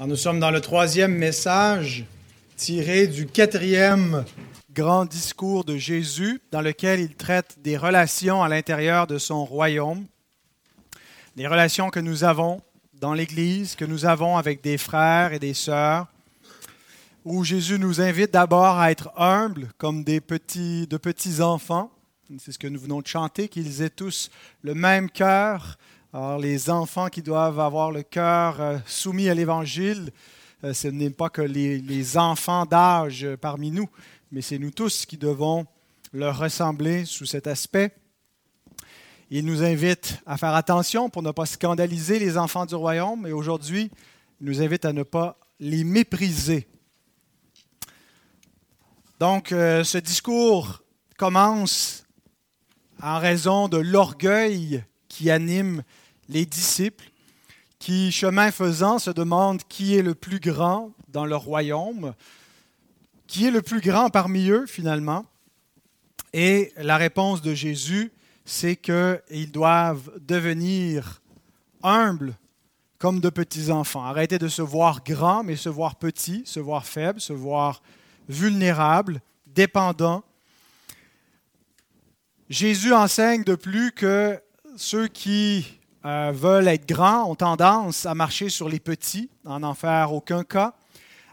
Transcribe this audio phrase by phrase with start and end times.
[0.00, 2.04] Nous sommes dans le troisième message
[2.56, 4.24] tiré du quatrième
[4.74, 10.04] grand discours de Jésus dans lequel il traite des relations à l'intérieur de son royaume,
[11.36, 12.60] des relations que nous avons
[13.00, 16.08] dans l'Église, que nous avons avec des frères et des sœurs,
[17.24, 21.90] où Jésus nous invite d'abord à être humbles comme des petits, de petits enfants.
[22.38, 24.30] C'est ce que nous venons de chanter, qu'ils aient tous
[24.62, 25.78] le même cœur,
[26.16, 30.12] alors, les enfants qui doivent avoir le cœur euh, soumis à l'Évangile,
[30.62, 33.88] euh, ce n'est pas que les, enfants d'âge parmi nous,
[34.30, 35.66] mais c'est nous tous qui devons
[36.12, 37.96] leur ressembler sous cet aspect.
[39.28, 43.32] Il nous invite à faire attention pour ne pas scandaliser les enfants du royaume et
[43.32, 43.90] aujourd'hui,
[44.40, 46.68] il nous invite à ne pas les mépriser.
[49.18, 50.84] Donc, euh, ce discours
[51.18, 52.04] commence
[53.02, 55.82] en raison de l'orgueil qui anime
[56.28, 57.10] les disciples
[57.78, 62.14] qui, chemin faisant, se demandent qui est le plus grand dans leur royaume,
[63.26, 65.26] qui est le plus grand parmi eux finalement.
[66.32, 68.10] Et la réponse de Jésus,
[68.44, 71.20] c'est qu'ils doivent devenir
[71.82, 72.34] humbles
[72.98, 74.04] comme de petits enfants.
[74.04, 77.82] Arrêter de se voir grands, mais se voir petits, se voir faibles, se voir
[78.28, 80.24] vulnérables, dépendants.
[82.48, 84.40] Jésus enseigne de plus que
[84.76, 89.74] ceux qui euh, veulent être grands ont tendance à marcher sur les petits, à n'en
[89.74, 90.74] faire aucun cas,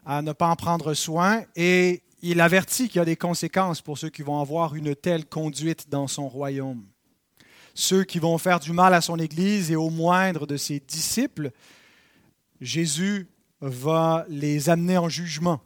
[0.06, 3.98] à ne pas en prendre soin, et il avertit qu'il y a des conséquences pour
[3.98, 6.86] ceux qui vont avoir une telle conduite dans son royaume.
[7.74, 11.52] Ceux qui vont faire du mal à son Église et au moindre de ses disciples,
[12.60, 13.28] Jésus
[13.60, 15.62] va les amener en jugement.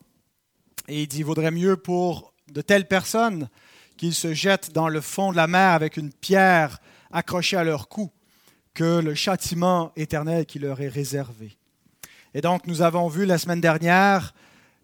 [0.88, 3.50] Et il dit, il vaudrait mieux pour de telles personnes
[3.98, 6.80] qu'ils se jettent dans le fond de la mer avec une pierre
[7.12, 8.12] accrochée à leur cou
[8.76, 11.58] que le châtiment éternel qui leur est réservé.
[12.36, 14.36] Et donc, nous avons vu la semaine dernière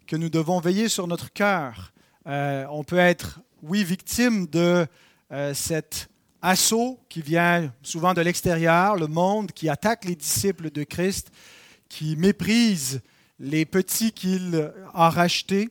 [0.07, 1.91] que nous devons veiller sur notre cœur.
[2.25, 4.87] Euh, on peut être, oui, victime de
[5.31, 6.09] euh, cet
[6.41, 11.29] assaut qui vient souvent de l'extérieur, le monde qui attaque les disciples de Christ,
[11.89, 13.01] qui méprise
[13.39, 15.69] les petits qu'il a rachetés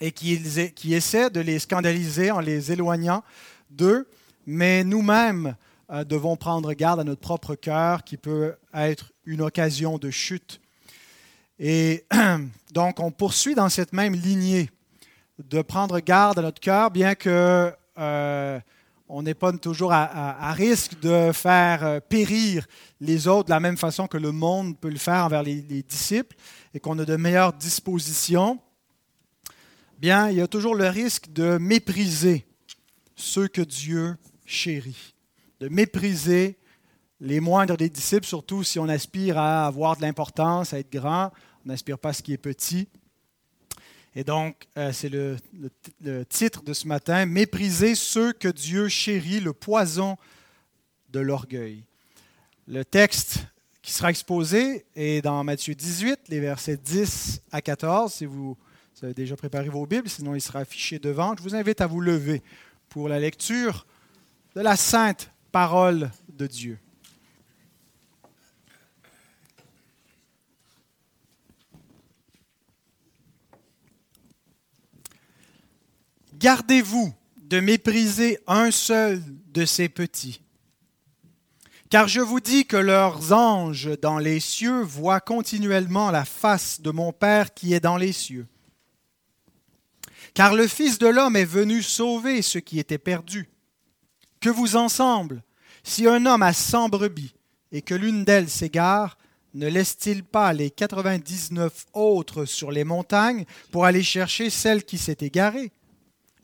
[0.00, 0.40] et qui,
[0.74, 3.22] qui essaie de les scandaliser en les éloignant
[3.70, 4.08] d'eux.
[4.46, 5.54] Mais nous-mêmes,
[5.90, 10.60] devons prendre garde à notre propre cœur qui peut être une occasion de chute.
[11.58, 12.04] Et
[12.72, 14.70] donc, on poursuit dans cette même lignée
[15.38, 18.60] de prendre garde à notre cœur, bien que euh,
[19.08, 22.66] on n'est pas toujours à, risque de faire euh, périr
[23.00, 25.82] les autres de la même façon que le monde peut le faire envers les, les
[25.82, 26.36] disciples,
[26.74, 28.58] et qu'on a de meilleures dispositions.
[29.98, 32.46] Bien, il y a toujours le risque de mépriser
[33.16, 35.14] ceux que Dieu chérit
[35.60, 36.58] de mépriser
[37.20, 41.32] les moindres des disciples, surtout si on aspire à avoir de l'importance, à être grand,
[41.64, 42.88] on n'aspire pas à ce qui est petit.
[44.14, 45.36] Et donc, euh, c'est le,
[46.28, 50.16] titre de ce matin, Mépriser ceux que Dieu chérit, le poison
[51.10, 51.84] de l'orgueil.
[52.66, 53.46] Le texte
[53.82, 58.56] qui sera exposé est dans Matthieu 18, les versets 10 à 14, si vous
[59.02, 61.34] avez déjà préparé vos Bibles, sinon il sera affiché devant.
[61.36, 62.42] Je vous invite à vous lever
[62.88, 63.86] pour la lecture
[64.54, 66.78] de la sainte parole de Dieu.
[76.38, 80.40] Gardez-vous de mépriser un seul de ces petits.
[81.90, 86.90] Car je vous dis que leurs anges dans les cieux voient continuellement la face de
[86.90, 88.46] mon Père qui est dans les cieux.
[90.34, 93.48] Car le Fils de l'homme est venu sauver ce qui était perdu.
[94.40, 95.42] Que vous ensemble,
[95.82, 97.34] si un homme a cent brebis
[97.72, 99.18] et que l'une d'elles s'égare,
[99.54, 105.18] ne laisse-t-il pas les 99 autres sur les montagnes pour aller chercher celle qui s'est
[105.20, 105.72] égarée?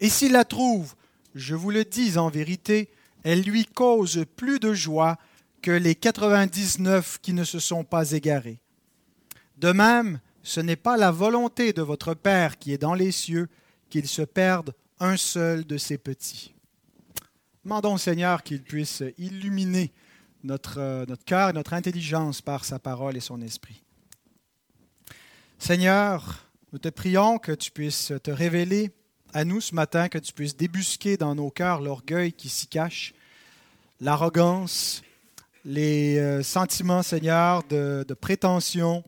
[0.01, 0.95] Et s'il la trouve,
[1.35, 2.91] je vous le dis en vérité,
[3.23, 5.17] elle lui cause plus de joie
[5.63, 8.59] que les 99 qui ne se sont pas égarés.
[9.59, 13.49] De même, ce n'est pas la volonté de votre Père qui est dans les cieux
[13.89, 16.54] qu'il se perde un seul de ses petits.
[17.65, 19.91] Demandons au Seigneur qu'il puisse illuminer
[20.43, 23.83] notre, euh, notre cœur et notre intelligence par sa parole et son esprit.
[25.59, 28.91] Seigneur, nous te prions que tu puisses te révéler
[29.33, 33.15] à nous ce matin, que tu puisses débusquer dans nos cœurs l'orgueil qui s'y cache,
[33.99, 35.03] l'arrogance,
[35.65, 39.03] les euh, sentiments, Seigneur, de, de prétention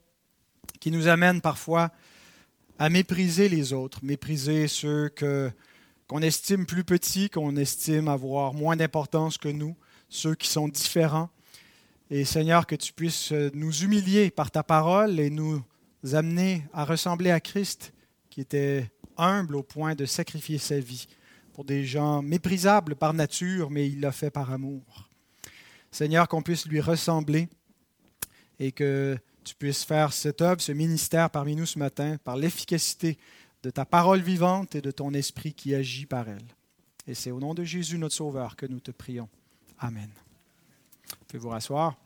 [0.81, 1.91] qui nous amènent parfois
[2.79, 5.53] à mépriser les autres, mépriser ceux que
[6.09, 9.77] qu'on estime plus petits, qu'on estime avoir moins d'importance que nous,
[10.09, 11.31] ceux qui sont différents.
[12.11, 15.63] Et Seigneur, que tu puisses nous humilier par ta parole et nous
[16.13, 17.93] amener à ressembler à Christ,
[18.31, 21.09] qui était humble au point de sacrifier sa vie
[21.53, 25.09] pour des gens méprisables par nature, mais il l'a fait par amour.
[25.91, 27.49] Seigneur, qu'on puisse lui ressembler
[28.61, 33.17] et que tu puisses faire cette œuvre, ce ministère parmi nous ce matin, par l'efficacité
[33.67, 36.47] de ta parole vivante et de ton esprit qui agit par elle.
[37.09, 39.29] Et c'est au nom de Jésus, notre Sauveur, que nous te prions.
[39.81, 40.09] Amen.
[41.11, 41.97] Vous pouvez vous rasseoir?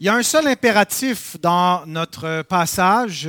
[0.00, 3.28] Il y a un seul impératif dans notre passage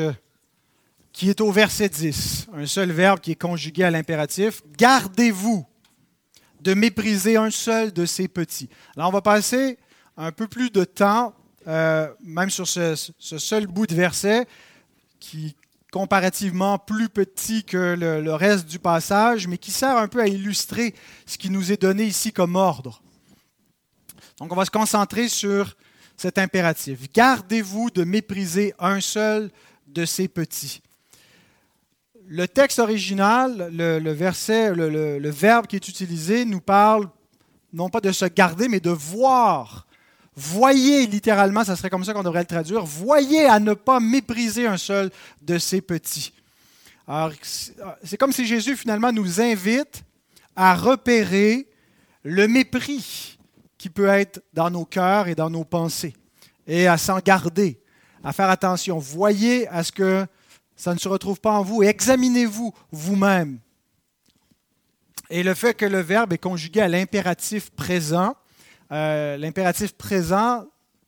[1.13, 4.63] qui est au verset 10, un seul verbe qui est conjugué à l'impératif.
[4.79, 5.63] Gardez-vous
[6.59, 8.69] de mépriser un seul de ces petits.
[8.95, 9.77] Alors on va passer
[10.17, 11.35] un peu plus de temps,
[11.67, 14.47] euh, même sur ce, seul bout de verset,
[15.21, 15.55] qui
[15.91, 20.95] comparativement plus petit que le, reste du passage, mais qui sert un peu à illustrer
[21.25, 23.01] ce qui nous est donné ici comme ordre.
[24.37, 25.75] Donc on va se concentrer sur
[26.17, 27.11] cet impératif.
[27.13, 29.51] Gardez-vous de mépriser un seul
[29.87, 30.81] de ces petits.
[32.27, 37.09] Le texte original, le, verset, le, verbe qui est utilisé nous parle
[37.73, 39.85] non pas de se garder, mais de voir.
[40.35, 42.85] Voyez, littéralement, ça serait comme ça qu'on devrait le traduire.
[42.85, 45.11] Voyez à ne pas mépriser un seul
[45.41, 46.33] de ces petits.
[47.07, 47.31] Alors,
[48.03, 50.03] c'est comme si Jésus finalement nous invite
[50.55, 51.67] à repérer
[52.23, 53.37] le mépris
[53.77, 56.15] qui peut être dans nos cœurs et dans nos pensées,
[56.67, 57.79] et à s'en garder,
[58.23, 58.99] à faire attention.
[58.99, 60.25] Voyez à ce que
[60.75, 63.59] ça ne se retrouve pas en vous et examinez-vous vous-même.
[65.29, 68.35] Et le fait que le verbe est conjugué à l'impératif présent,
[68.91, 70.65] euh, l'impératif présent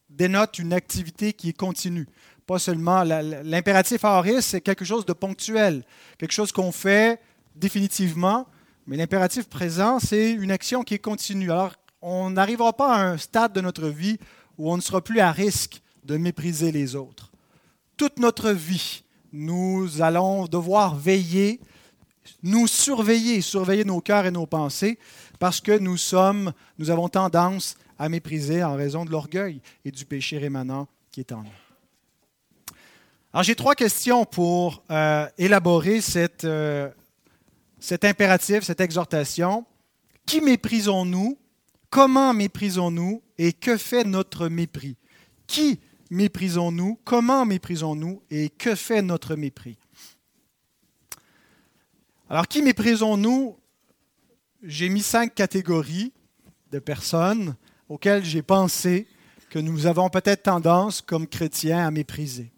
[0.10, 2.08] dénote une activité qui est continue.
[2.46, 5.84] Pas seulement l'impératif aoriste, c'est quelque chose de ponctuel,
[6.18, 7.20] quelque chose qu'on fait
[7.56, 8.48] définitivement,
[8.86, 11.52] mais l'impératif présent, c'est une action qui est continue.
[11.52, 14.18] Alors, on n'arrivera pas à un stade de notre vie
[14.58, 17.32] où on ne sera plus à risque de mépriser les autres.
[17.96, 21.62] Toute notre vie, nous allons devoir veiller,
[22.42, 25.00] nous surveiller, surveiller nos cœurs et nos pensées,
[25.44, 30.06] parce que nous sommes, nous avons tendance à mépriser en raison de l'orgueil et du
[30.06, 32.76] péché rémanent qui est en nous.
[33.34, 36.00] Alors j'ai trois questions pour euh, élaborer
[36.46, 36.90] euh,
[37.78, 39.66] cet impératif, cette exhortation.
[40.26, 41.38] Qui méprisons-nous?
[41.90, 43.22] Comment méprisons-nous?
[43.38, 44.96] Et que fait notre mépris?
[45.46, 47.00] Qui méprisons-nous?
[47.04, 48.24] Comment méprisons-nous?
[48.32, 49.78] Et que fait notre mépris?
[52.30, 53.58] Alors, qui méprisons-nous?
[54.66, 56.14] J'ai mis cinq catégories
[56.72, 57.56] de personnes
[57.90, 59.08] auxquelles j'ai pensé
[59.50, 62.50] que nous avons peut-être tendance, comme chrétiens, à mépriser.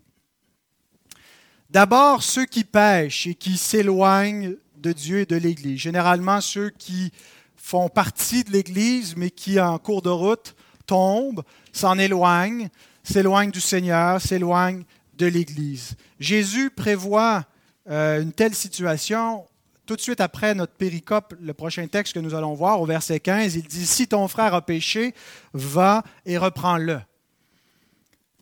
[1.71, 5.79] D'abord, ceux qui pêchent et qui s'éloignent de Dieu et de l'Église.
[5.79, 7.11] Généralement, ceux qui
[7.55, 10.55] font partie de l'Église, mais qui, en cours de route,
[10.85, 11.43] tombent,
[11.73, 12.69] s'en éloignent,
[13.03, 14.83] s'éloignent du Seigneur, s'éloignent
[15.17, 15.95] de l'Église.
[16.19, 17.45] Jésus prévoit
[17.89, 19.47] euh, une telle situation
[19.85, 23.19] tout de suite après notre péricope, le prochain texte que nous allons voir, au verset
[23.19, 25.13] 15, il dit, Si ton frère a péché,
[25.53, 26.99] va et reprends-le.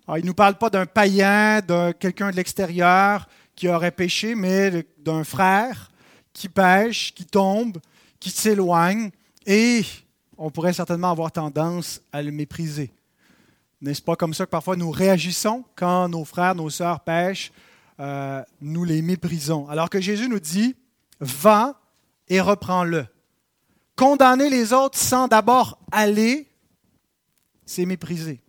[0.09, 4.85] il ne nous parle pas d'un païen, de quelqu'un de l'extérieur qui aurait péché, mais
[4.99, 5.91] d'un frère
[6.31, 7.77] qui pêche, qui tombe,
[8.19, 9.11] qui s'éloigne
[9.45, 9.83] et
[10.37, 12.91] on pourrait certainement avoir tendance à le mépriser.
[13.81, 17.51] N'est-ce pas comme ça que parfois nous réagissons quand nos frères, nos sœurs pêchent,
[17.99, 19.67] euh, nous les méprisons?
[19.67, 20.75] Alors que Jésus nous dit,
[21.23, 21.79] va
[22.27, 23.05] et reprends-le.
[23.95, 26.47] Condamner les autres sans d'abord aller,
[27.65, 28.41] c'est mépriser.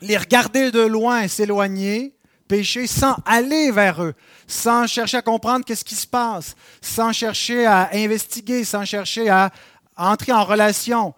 [0.00, 2.16] Les regarder de loin s'éloigner,
[2.48, 4.14] pécher sans aller vers eux,
[4.46, 9.50] sans chercher à comprendre qu'est-ce qui se passe, sans chercher à investiguer, sans chercher à,
[9.96, 11.14] entrer en relation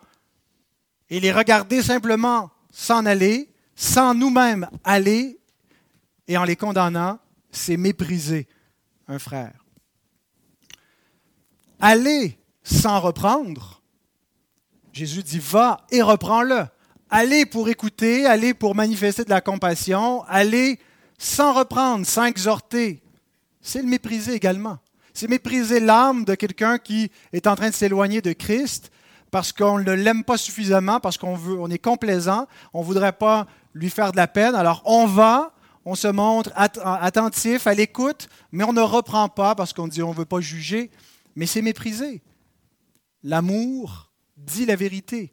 [1.09, 5.39] et les regarder simplement s'en aller, sans nous-mêmes aller
[6.29, 7.19] et en les condamnant,
[7.51, 8.47] c'est mépriser
[9.09, 9.66] un frère.
[11.80, 13.83] Aller sans reprendre,
[14.92, 16.64] Jésus dit va et reprends-le.
[17.11, 20.80] Aller pour écouter, aller pour manifester de la compassion, aller
[21.18, 23.02] sans reprendre, sans exhorter,
[23.61, 24.78] c'est le mépriser également.
[25.12, 28.90] C'est mépriser l'âme de quelqu'un qui est en train de s'éloigner de Christ
[29.30, 33.12] parce qu'on ne l'aime pas suffisamment, parce qu'on veut, on est complaisant, on ne voudrait
[33.12, 34.54] pas lui faire de la peine.
[34.54, 35.52] Alors on va,
[35.85, 40.11] on se montre attentif, à l'écoute, mais on ne reprend pas parce qu'on dit on
[40.11, 40.90] ne veut pas juger.
[41.37, 42.23] Mais c'est mépriser.
[43.23, 45.33] L'amour dit la vérité.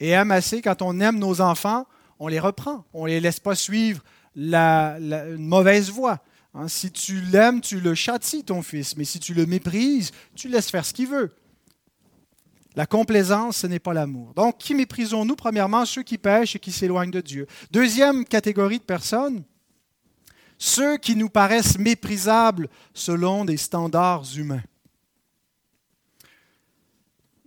[0.00, 1.86] Et amasser, quand on aime nos enfants,
[2.18, 2.84] on les reprend.
[2.92, 4.02] On ne les laisse pas suivre
[4.34, 6.20] la, une mauvaise voie.
[6.54, 10.48] Hein, si tu l'aimes, tu le châties, ton fils, mais si tu le méprises, tu
[10.48, 11.34] laisses faire ce qu'il veut.
[12.74, 14.32] La complaisance, ce n'est pas l'amour.
[14.34, 15.36] Donc, qui méprisons-nous?
[15.36, 17.46] Premièrement, ceux qui pêchent et qui s'éloignent de Dieu.
[17.70, 19.44] Deuxième catégorie de personnes,
[20.58, 24.62] ceux qui nous paraissent méprisables selon des standards humains.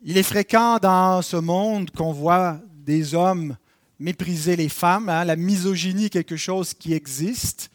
[0.07, 3.57] Il est fréquent dans ce monde qu'on voit des hommes
[3.97, 5.09] mépriser les femmes.
[5.09, 5.25] Hein.
[5.25, 7.71] La misogynie quelque chose qui existe.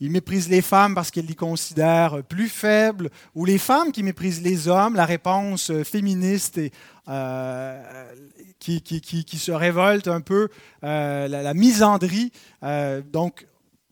[0.00, 4.40] Ils méprisent les femmes parce qu'ils les considèrent plus faibles, ou les femmes qui méprisent
[4.40, 6.72] les hommes, la réponse féministe et,
[7.08, 8.10] euh,
[8.58, 10.48] qui, qui, se révolte un peu,
[10.82, 12.32] euh, la, misandrie.
[12.62, 13.46] Euh, donc,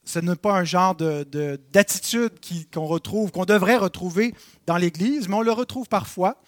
[0.05, 4.33] ce n'est pas un genre d'attitude de, qu'on retrouve, qu'on devrait retrouver
[4.67, 6.41] dans l'Église, mais on le retrouve parfois.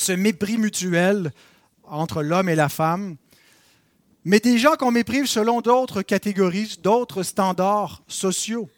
[0.00, 1.30] Ce mépris mutuel
[1.84, 3.16] entre l'homme et la femme
[4.24, 8.68] mais des gens qu'on méprise selon d'autres catégories, d'autres standards sociaux.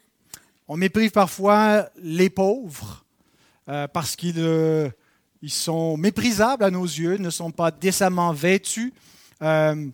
[0.68, 3.04] On méprise parfois les pauvres
[3.68, 4.88] euh, parce qu'ils euh,
[5.48, 8.92] sont méprisables à nos yeux, ne sont pas décemment vêtus.
[9.42, 9.88] Euh,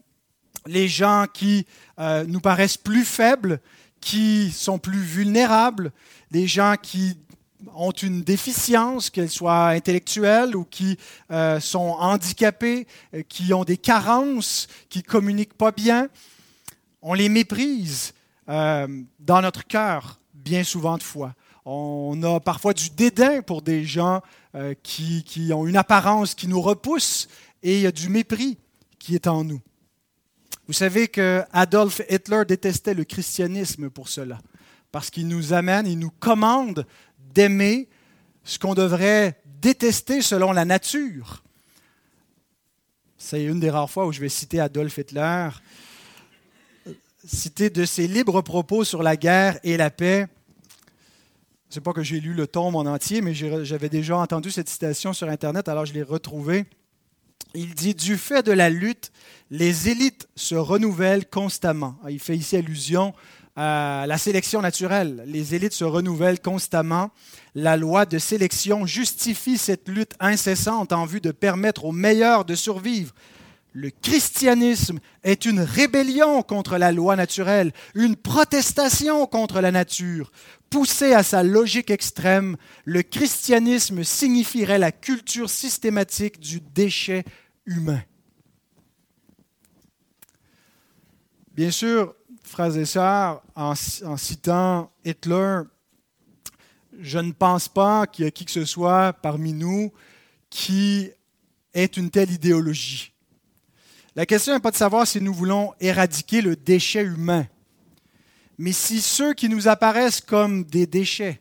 [0.67, 1.67] les gens qui
[2.27, 3.61] nous paraissent plus faibles,
[4.01, 5.93] qui sont plus vulnérables,
[6.31, 7.17] les gens qui
[7.75, 10.99] ont une déficience, qu'elle soit intellectuelle ou qui
[11.31, 16.09] euh, sont handicapés, euh, qui ont des carences, qui ne communiquent pas bien,
[17.03, 18.15] on les méprise
[18.49, 18.87] euh,
[19.19, 21.35] dans notre cœur bien souvent de fois.
[21.65, 24.23] On a parfois du dédain pour des gens
[24.83, 27.29] qui, qui ont une apparence qui nous repousse
[27.63, 28.57] et il y a du mépris
[28.99, 29.61] qui est en nous.
[30.67, 34.39] Vous savez que Adolf Hitler détestait le christianisme pour cela,
[34.93, 36.87] parce qu'il nous amène, il nous commande
[37.39, 37.89] d'aimer
[38.43, 41.45] ce qu'on devrait détester selon la nature.
[43.17, 45.49] C'est une des rares fois où je vais citer Adolf Hitler,
[47.25, 50.27] citer de ses libres propos sur la guerre et la paix.
[51.71, 54.69] Ce n'est pas que j'ai lu le tome en entier, mais j'avais déjà entendu cette
[54.69, 56.65] citation sur Internet, alors je l'ai retrouvée.
[57.55, 59.13] Il dit Du fait de la lutte,
[59.53, 62.01] les élites se renouvellent constamment.
[62.09, 63.15] Il fait ici allusion
[63.59, 65.25] la sélection naturelle.
[65.27, 67.11] Les élites se renouvellent constamment.
[67.55, 72.55] La loi de sélection justifie cette lutte incessante en vue de permettre aux meilleurs de
[72.55, 73.13] survivre.
[73.73, 80.31] Le christianisme est une rébellion contre la loi naturelle, une protestation contre la nature.
[80.71, 87.25] Poussé à sa logique extrême, le christianisme signifierait la culture systématique du déchet
[87.67, 88.03] humain.
[91.55, 92.15] Bien sûr,
[92.49, 95.61] frères et sœurs, en, citant Hitler,
[96.99, 99.93] je ne pense pas qu'il y ait qui que ce soit parmi nous
[100.51, 101.11] qui
[101.75, 103.13] ait une telle idéologie.
[104.17, 107.47] La question n'est pas de savoir si nous voulons éradiquer le déchet humain,
[108.57, 111.41] mais si ceux qui nous apparaissent comme des déchets,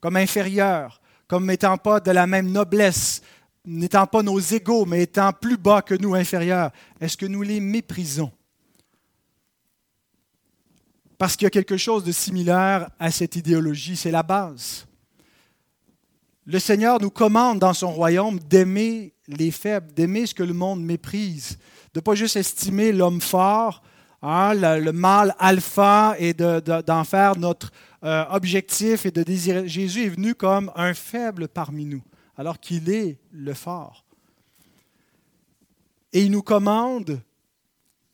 [0.00, 3.22] comme inférieurs, comme n'étant pas de la même noblesse,
[3.64, 7.60] n'étant pas nos égaux, mais étant plus bas que nous, inférieurs, est-ce que nous les
[7.60, 8.32] méprisons?
[11.18, 14.86] Parce qu'il y a quelque chose de similaire à cette idéologie, c'est la base.
[16.46, 20.82] Le Seigneur nous commande dans son royaume d'aimer les faibles, d'aimer ce que le monde
[20.82, 21.58] méprise,
[21.92, 23.82] de ne pas juste estimer l'homme fort,
[24.22, 27.72] hein, le, mâle alpha et d'en faire notre
[28.04, 29.68] euh, objectif et de désirer.
[29.68, 32.02] Jésus est venu comme un faible parmi nous,
[32.36, 34.04] alors qu'il est le fort.
[36.12, 37.20] Et il nous commande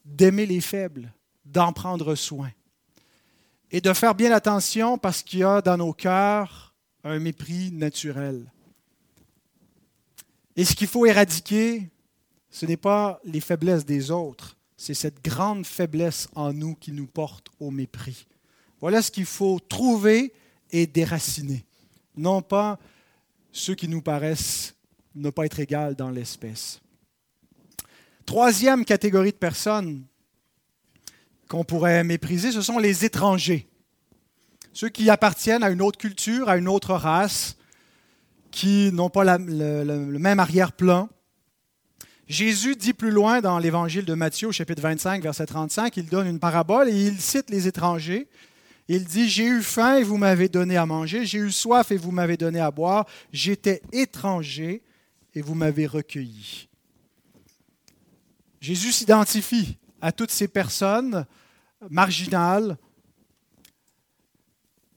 [0.05, 1.13] d'aimer les faibles,
[1.45, 2.51] d'en prendre soin
[3.71, 8.51] et de faire bien attention parce qu'il y a dans nos cœurs un mépris naturel.
[10.57, 11.91] Et ce qu'il faut éradiquer,
[12.51, 17.07] ce n'est pas les faiblesses des autres, c'est cette grande faiblesse en nous qui nous
[17.07, 18.27] porte au mépris.
[18.81, 20.33] Voilà ce qu'il faut trouver
[20.71, 21.65] et déraciner,
[22.17, 22.79] non pas
[23.51, 24.75] ceux qui nous paraissent
[25.15, 26.81] ne pas être égales dans l'espèce.
[28.27, 30.05] Troisième catégorie de personnes
[31.49, 33.69] qu'on pourrait mépriser, ce sont les étrangers.
[34.73, 37.57] Ceux qui appartiennent à une autre culture, à une autre race,
[38.51, 41.09] qui n'ont pas le, même arrière-plan.
[42.29, 46.39] Jésus dit plus loin dans l'évangile de Matthieu, chapitre 25, verset 35, il donne une
[46.39, 48.29] parabole et il cite les étrangers.
[48.89, 51.97] Il dit, J'ai eu faim et vous m'avez donné à manger, j'ai eu soif et
[51.97, 54.83] vous m'avez donné à boire, j'étais étranger
[55.35, 56.69] et vous m'avez recueilli.
[58.61, 61.25] Jésus s'identifie à toutes ces personnes
[61.89, 62.77] marginales.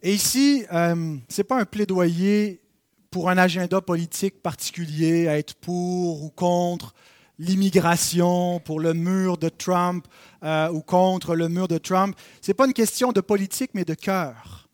[0.04, 2.62] Et ici, euh, ce n'est pas un plaidoyer
[3.10, 6.94] pour un agenda politique particulier, à être pour ou contre
[7.40, 10.06] l'immigration, pour le mur de Trump
[10.44, 12.14] euh, ou contre le mur de Trump.
[12.42, 14.68] Ce n'est pas une question de politique, mais de cœur.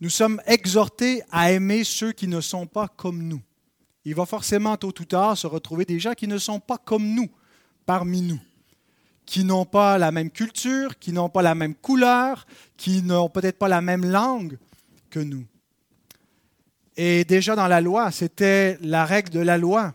[0.00, 3.42] Nous sommes exhortés à aimer ceux qui ne sont pas comme nous,
[4.04, 7.14] il va forcément tôt ou tard se retrouver des gens qui ne sont pas comme
[7.14, 7.30] nous
[7.90, 8.38] parmi nous,
[9.26, 13.58] qui n'ont pas la même culture, qui n'ont pas la même couleur, qui n'ont peut-être
[13.58, 14.58] pas la même langue
[15.10, 15.44] que nous.
[16.96, 19.92] Et déjà dans la loi, c'était la règle de la loi.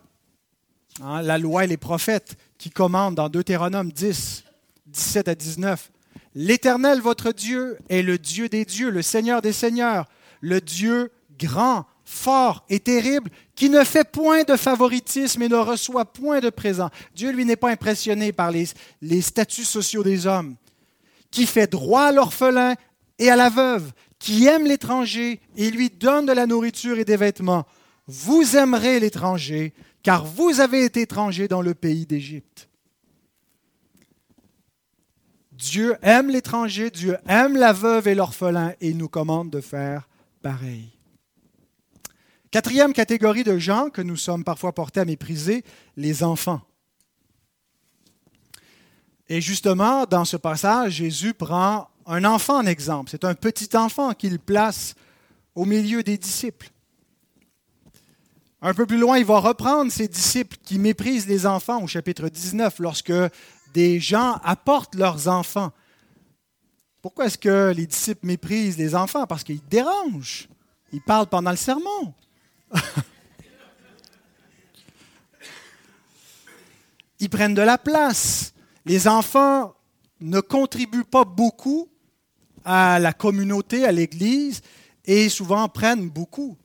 [1.02, 4.44] Hein, la loi et les prophètes qui commandent dans Deutéronome 10,
[4.88, 5.90] 17 à 19.
[6.34, 10.10] L'Éternel, votre Dieu, est le Dieu des dieux, le Seigneur des seigneurs,
[10.42, 16.06] le Dieu grand, fort et terrible, qui ne fait point de favoritisme et ne reçoit
[16.06, 16.90] point de présent.
[17.16, 18.68] Dieu, lui, n'est pas impressionné par les,
[19.02, 20.56] les statuts sociaux des hommes,
[21.32, 22.76] qui fait droit à l'orphelin
[23.18, 27.18] et à la veuve, qui aime l'étranger et lui donne de la nourriture et des
[27.18, 27.66] vêtements.
[28.08, 32.70] Vous aimerez l'étranger, car vous avez été étranger dans le pays d'Égypte.
[35.52, 40.08] Dieu aime l'étranger, Dieu aime la veuve et l'orphelin et nous commande de faire
[40.42, 40.95] pareil.
[42.56, 45.66] Quatrième catégorie de gens que nous sommes parfois portés à mépriser,
[45.98, 46.62] les enfants.
[49.28, 53.12] Et justement, dans ce passage, Jésus prend un enfant en exemple.
[53.12, 54.96] C'est un petit enfant qu'il place
[55.54, 56.70] au milieu des disciples.
[58.62, 62.30] Un peu plus loin, il va reprendre ces disciples qui méprisent les enfants au chapitre
[62.30, 63.12] 19 lorsque
[63.74, 65.74] des gens apportent leurs enfants.
[67.02, 69.28] Pourquoi est-ce que les disciples méprisent les enfants?
[69.28, 70.48] Parce qu'ils dérangent.
[70.94, 72.14] Ils parlent pendant le sermon.
[77.20, 78.54] Ils prennent de la place.
[78.86, 79.74] Les enfants
[80.20, 81.88] ne contribuent pas beaucoup
[82.64, 84.62] à la communauté, à l'Église,
[85.06, 86.58] et souvent prennent beaucoup.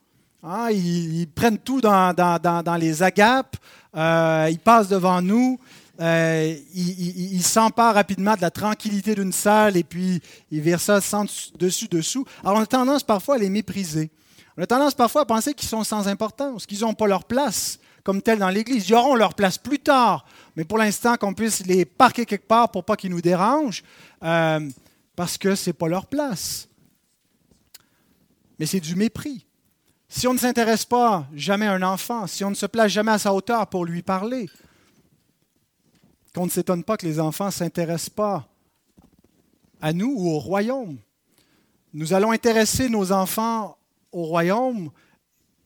[0.42, 3.56] Hein, ils, prennent tout dans, les agapes,
[3.94, 5.58] euh, ils passent devant nous,
[6.00, 11.26] euh, ils s'emparent rapidement de la tranquillité d'une salle et puis ils virent ça sans
[11.58, 12.24] dessus dessous.
[12.42, 14.10] Alors on a tendance parfois à les mépriser.
[14.56, 17.78] On a tendance parfois à penser qu'ils sont sans importance, qu'ils n'ont pas leur place
[18.02, 18.88] comme tel dans l'Église.
[18.88, 20.24] Ils auront leur place plus tard,
[20.56, 23.82] mais pour l'instant qu'on puisse les parquer quelque part pour pas qu'ils nous dérangent,
[24.22, 24.68] euh,
[25.16, 26.68] parce que ce n'est pas leur place.
[28.58, 29.46] Mais c'est du mépris.
[30.08, 33.12] Si on ne s'intéresse pas jamais à un enfant, si on ne se place jamais
[33.12, 34.50] à sa hauteur pour lui parler,
[36.34, 38.48] qu'on ne s'étonne pas que les enfants ne s'intéressent pas
[39.80, 40.98] à nous ou au royaume.
[41.92, 43.76] Nous allons intéresser nos enfants
[44.12, 44.90] au royaume,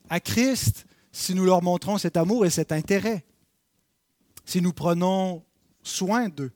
[0.08, 3.24] à Christ, si nous leur montrons cet amour et cet intérêt,
[4.44, 5.42] si nous prenons
[5.82, 6.52] soin d'eux.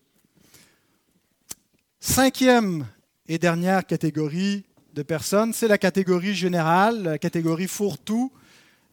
[2.00, 2.86] Cinquième
[3.26, 8.32] et dernière catégorie de personnes, c'est la catégorie générale, la catégorie fourre-tout,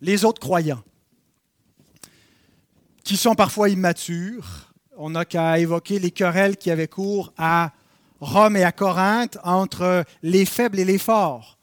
[0.01, 0.83] les autres croyants,
[3.03, 4.73] qui sont parfois immatures.
[4.97, 7.73] On n'a qu'à évoquer les querelles qui avaient cours à
[8.19, 11.57] Rome et à Corinthe entre les faibles et les forts.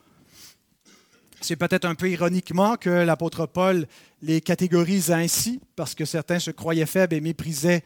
[1.43, 3.87] C'est peut-être un peu ironiquement que l'apôtre Paul
[4.23, 7.83] les catégorise ainsi, parce que certains se croyaient faibles et méprisaient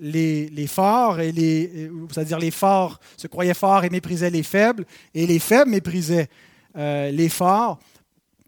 [0.00, 5.26] les, forts, et les, c'est-à-dire les forts se croyaient forts et méprisaient les faibles, et
[5.26, 6.28] les faibles méprisaient
[6.76, 7.78] euh, les forts,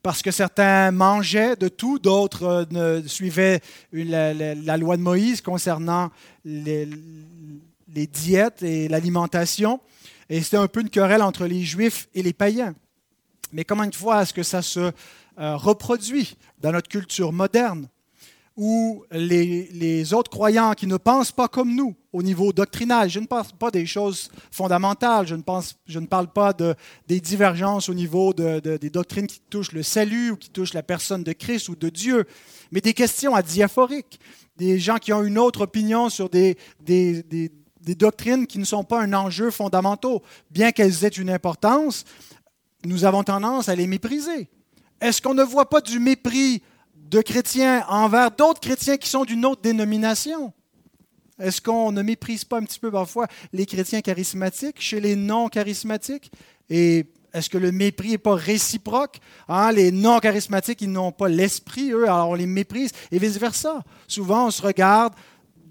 [0.03, 3.61] parce que certains mangeaient de tout, d'autres euh, suivaient
[3.93, 6.11] la, loi de Moïse concernant
[6.47, 6.89] les,
[7.95, 9.81] les diètes et l'alimentation.
[10.31, 12.75] Et c'était un peu une querelle entre les Juifs et les païens.
[13.53, 14.93] Mais comment une fois est-ce que ça se
[15.39, 17.89] euh, reproduit dans notre culture moderne,
[18.57, 23.27] où les, autres croyants qui ne pensent pas comme nous au niveau doctrinal, je ne
[23.27, 26.75] parle pas des choses fondamentales, je ne, pense, je ne parle pas de,
[27.07, 30.83] des divergences au niveau de, des doctrines qui touchent le salut ou qui touchent la
[30.83, 32.27] personne de Christ ou de Dieu,
[32.71, 34.21] mais des questions à diaphoriques,
[34.57, 38.85] des gens qui ont une autre opinion sur des, des, des doctrines qui ne sont
[38.85, 40.19] pas un enjeu fondamental,
[40.51, 42.05] bien qu'elles aient une importance,
[42.85, 44.49] nous avons tendance à les mépriser.
[45.01, 46.63] Est-ce qu'on ne voit pas du mépris
[46.95, 50.53] de chrétiens envers d'autres chrétiens qui sont d'une autre dénomination?
[51.39, 55.49] Est-ce qu'on ne méprise pas un petit peu parfois les chrétiens charismatiques chez les non
[55.49, 56.31] charismatiques?
[56.69, 59.21] Et est-ce que le mépris n'est pas réciproque?
[59.49, 63.83] Hein, les non charismatiques, ils n'ont pas l'esprit, eux, alors on les méprise, et vice-versa.
[64.07, 65.15] Souvent, on se regarde,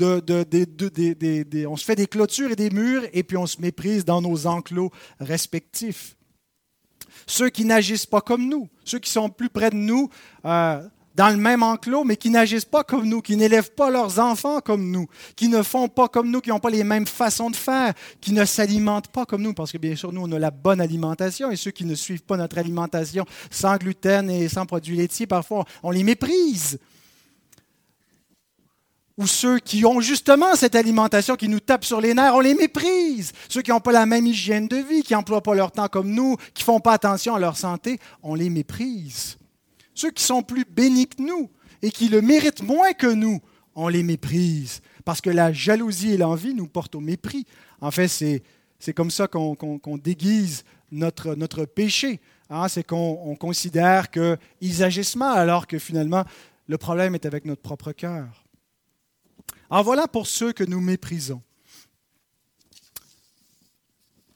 [0.02, 4.48] on se fait des clôtures et des murs, et puis on se méprise dans nos
[4.48, 6.16] enclos respectifs
[7.30, 10.10] ceux qui n'agissent pas comme nous, ceux qui sont plus près de nous,
[10.46, 10.82] euh,
[11.16, 14.62] dans le même enclos, mais qui n'agissent pas comme nous, qui n'élèvent pas leurs enfants
[14.62, 17.56] comme nous, qui ne font pas comme nous, qui n'ont pas les mêmes façons de
[17.56, 20.50] faire, qui ne s'alimentent pas comme nous, parce que bien sûr, nous, on a la
[20.50, 24.96] bonne alimentation, et ceux qui ne suivent pas notre alimentation sans gluten et sans produits
[24.96, 26.80] laitiers, parfois, on les méprise
[29.20, 32.56] ou ceux qui ont justement cette alimentation qui nous tape sur les nerfs, on les
[32.56, 33.34] méprise.
[33.50, 36.10] Ceux qui n'ont pas la même hygiène de vie, qui n'emploient pas leur temps comme
[36.10, 39.38] nous, qui ne font pas attention à leur santé, on les méprise.
[39.94, 41.50] Ceux qui sont plus bénis que nous
[41.82, 43.42] et qui le méritent moins que nous,
[43.76, 44.80] on les méprise.
[45.04, 47.46] Parce que la jalousie et l'envie nous portent au mépris.
[47.82, 49.58] En fait, c'est, comme ça qu'on,
[50.02, 52.22] déguise notre, notre péché.
[52.50, 52.70] Hein.
[52.70, 56.24] C'est qu'on considère qu'ils agissent mal, alors que finalement,
[56.68, 58.46] le problème est avec notre propre cœur.
[59.70, 61.42] Alors voilà pour ceux que nous méprisons.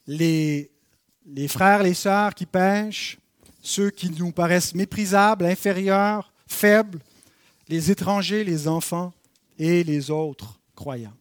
[0.06, 0.71] Les,
[1.26, 3.17] les frères, les sœurs qui pêchent,
[3.62, 6.99] ceux qui nous paraissent méprisables, inférieurs, faibles,
[7.69, 9.13] les étrangers, les enfants
[9.58, 11.15] et les autres croyants.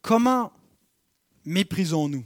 [0.00, 0.52] Comment
[1.44, 2.24] méprisons-nous?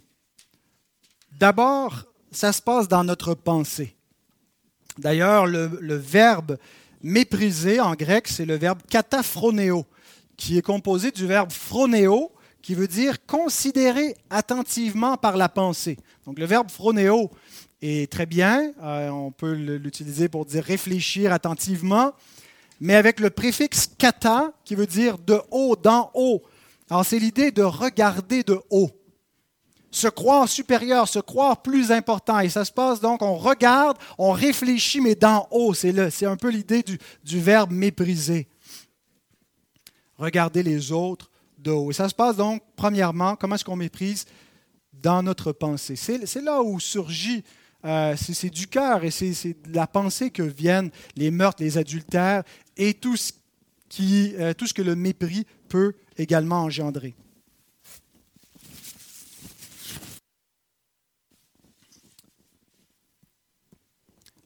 [1.33, 3.97] D'abord, ça se passe dans notre pensée.
[4.99, 6.59] D'ailleurs, le, le, verbe
[7.03, 9.87] mépriser en grec, c'est le verbe kataphronéo,
[10.37, 15.99] qui est composé du verbe phronéo, qui veut dire considérer attentivement par la pensée.
[16.25, 17.31] Donc le verbe phronéo
[17.83, 22.12] est très bien, euh, on peut l'utiliser pour dire réfléchir attentivement,
[22.81, 26.42] mais avec le préfixe kata, qui veut dire de haut, d'en haut.
[26.88, 28.90] Alors c'est l'idée de regarder de haut,
[29.90, 32.40] se croire supérieur, se croire plus important.
[32.40, 35.73] Et ça se passe donc, on regarde, on réfléchit, mais d'en haut.
[35.75, 38.49] C'est un peu l'idée du, du verbe mépriser.
[40.18, 41.31] Regarder les autres
[41.66, 44.27] et ça se passe donc, premièrement, comment est-ce qu'on méprise
[44.92, 45.96] dans notre pensée?
[45.96, 47.44] C'est là où surgit,
[47.85, 52.42] euh, c'est du cœur et c'est de la pensée que viennent les meurtres, les adultères
[52.77, 53.33] et tout ce,
[54.00, 57.14] euh, tout ce que le mépris peut également engendrer.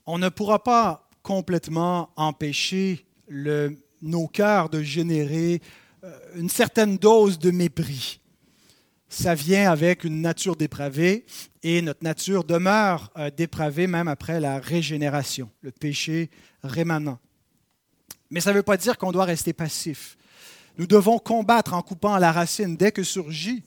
[0.06, 5.60] On ne pourra pas complètement empêcher le, nos cœurs de générer
[6.04, 8.20] euh, une certaine dose de mépris.
[9.08, 11.24] Ça vient avec une nature dépravée
[11.62, 16.30] et notre nature demeure euh, dépravée même après la régénération, le péché
[16.62, 17.18] rémanent.
[18.30, 20.16] Mais ça ne veut pas dire qu'on doit rester passif.
[20.76, 23.64] Nous devons combattre en coupant à la racine dès que surgit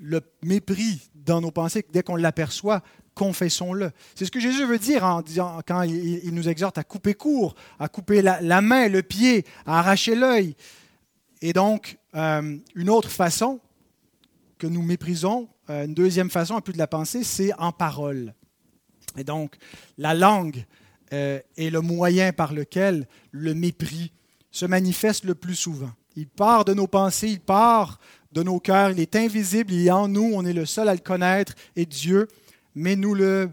[0.00, 2.82] le mépris dans nos pensées, dès qu'on l'aperçoit,
[3.18, 3.90] confessons-le.
[4.14, 7.56] C'est ce que Jésus veut dire en disant, quand il, nous exhorte à couper court,
[7.80, 10.54] à couper la, main, le pied, à arracher l'œil.
[11.42, 13.58] Et donc, euh, une autre façon
[14.56, 18.34] que nous méprisons, euh, une deuxième façon un peu de la pensée, c'est en parole.
[19.16, 19.56] Et donc,
[19.98, 20.64] la langue
[21.12, 24.12] euh, est le moyen par lequel le mépris
[24.52, 25.90] se manifeste le plus souvent.
[26.14, 27.98] Il part de nos pensées, il part
[28.30, 30.94] de nos cœurs, il est invisible, il est en nous, on est le seul à
[30.94, 32.28] le connaître, et Dieu,
[32.78, 33.50] mais nous le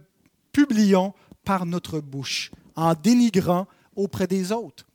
[0.51, 4.85] publions par notre bouche, en dénigrant auprès des autres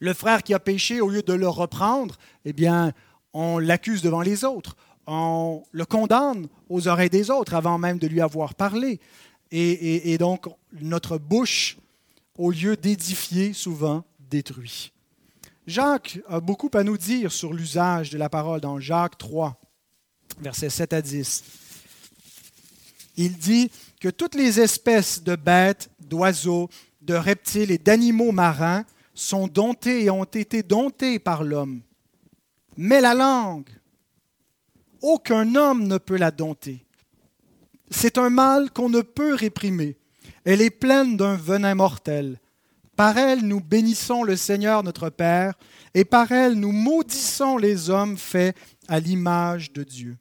[0.00, 2.92] le frère qui a péché, au lieu de le reprendre, eh bien,
[3.32, 4.76] on l'accuse devant les autres.
[5.06, 8.98] On le condamne aux oreilles des autres avant même de lui avoir parlé.
[9.52, 10.46] Et, donc,
[10.80, 11.76] notre bouche,
[12.38, 14.92] au lieu d'édifier, souvent détruit.
[15.66, 19.60] Jacques a beaucoup à nous dire sur l'usage de la parole dans Jacques 3,
[20.40, 21.44] versets 7 à 10.
[23.16, 23.70] Il dit
[24.00, 26.68] que toutes les espèces de bêtes, d'oiseaux,
[27.00, 31.80] de reptiles et d'animaux marins sont domptés et ont été domptés par l'homme.
[32.76, 33.68] Mais la langue,
[35.02, 36.84] aucun homme ne peut la dompter.
[37.90, 39.96] C'est un mal qu'on ne peut réprimer.
[40.44, 42.38] Elle est pleine d'un venin mortel.
[42.96, 45.54] Par elle, nous bénissons le Seigneur notre Père,
[45.94, 48.56] et par elle, nous maudissons les hommes faits
[48.88, 50.16] à l'image de Dieu.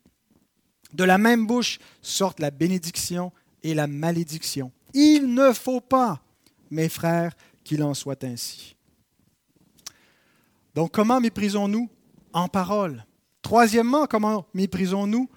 [0.93, 3.31] De la même bouche sortent la bénédiction
[3.63, 4.71] et la malédiction.
[4.93, 6.21] Il ne faut pas,
[6.71, 8.75] mes frères, qu'il en soit ainsi.
[10.73, 11.89] Donc, comment méprisons-nous
[12.33, 13.05] En parole?
[13.41, 15.29] Troisièmement, comment méprisons-nous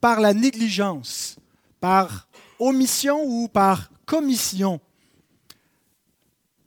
[0.00, 1.36] Par la négligence,
[1.80, 2.28] par
[2.58, 4.80] omission ou par commission?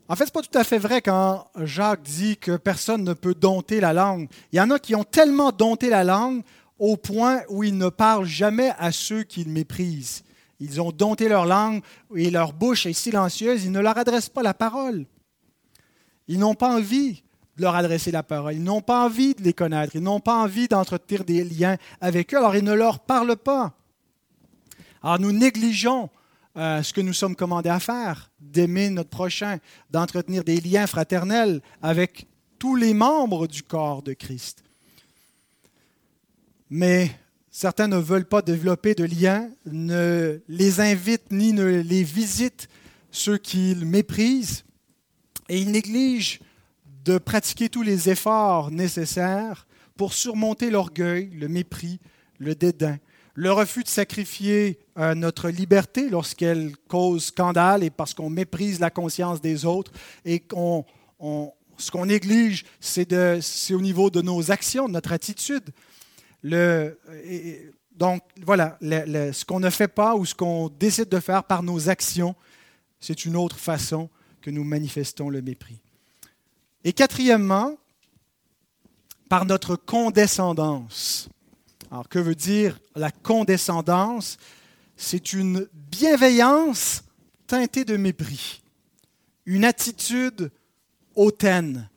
[0.08, 3.14] En fait, ce n'est pas tout à fait vrai quand Jacques dit que personne ne
[3.14, 4.28] peut dompter la langue.
[4.52, 6.42] Il y en a qui ont tellement dompté la langue
[6.80, 10.24] au point où ils ne parlent jamais à ceux qu'ils méprisent.
[10.60, 11.82] Ils ont dompté leur langue
[12.16, 15.06] et leur bouche est silencieuse, ils ne leur adressent pas la parole.
[16.28, 17.24] Ils n'ont pas envie
[17.58, 18.54] leur adresser la parole.
[18.54, 19.96] Ils n'ont pas envie de les connaître.
[19.96, 22.38] Ils n'ont pas envie d'entretenir des liens avec eux.
[22.38, 23.74] Alors ils ne leur parlent pas.
[25.04, 26.10] Alors nous négligeons
[26.58, 29.60] euh, ce que nous sommes commandés à faire, d'aimer notre prochain,
[29.92, 34.64] d'entretenir des liens fraternels avec tous les membres du corps de Christ.
[36.70, 37.12] Mais
[37.50, 42.68] certains ne veulent pas développer de liens, ne les invitent ni ne les visitent,
[43.12, 44.64] ceux qu'ils méprisent,
[45.50, 46.40] et ils négligent
[47.06, 49.66] de pratiquer tous les efforts nécessaires
[49.98, 52.00] pour surmonter l'orgueil, le mépris,
[52.38, 53.00] le dédain,
[53.34, 58.90] le refus de sacrifier euh, notre liberté lorsqu'elle cause scandale et parce qu'on méprise la
[58.90, 59.92] conscience des autres
[60.24, 60.86] et qu'on
[61.78, 63.14] ce qu'on néglige, c'est
[63.72, 65.70] au niveau de nos actions, de notre attitude.
[66.44, 71.90] Donc voilà, ce qu'on ne fait pas ou ce qu'on décide de faire par nos
[71.90, 72.36] actions,
[73.00, 74.10] c'est une autre façon
[74.42, 75.80] que nous manifestons le mépris.
[76.84, 77.78] Et quatrièmement,
[79.28, 81.30] par notre condescendance.
[81.92, 84.38] Alors, que veut dire la condescendance?
[84.98, 87.04] C'est une bienveillance
[87.48, 88.62] teintée de mépris,
[89.46, 90.52] une attitude
[91.16, 91.90] hautaine.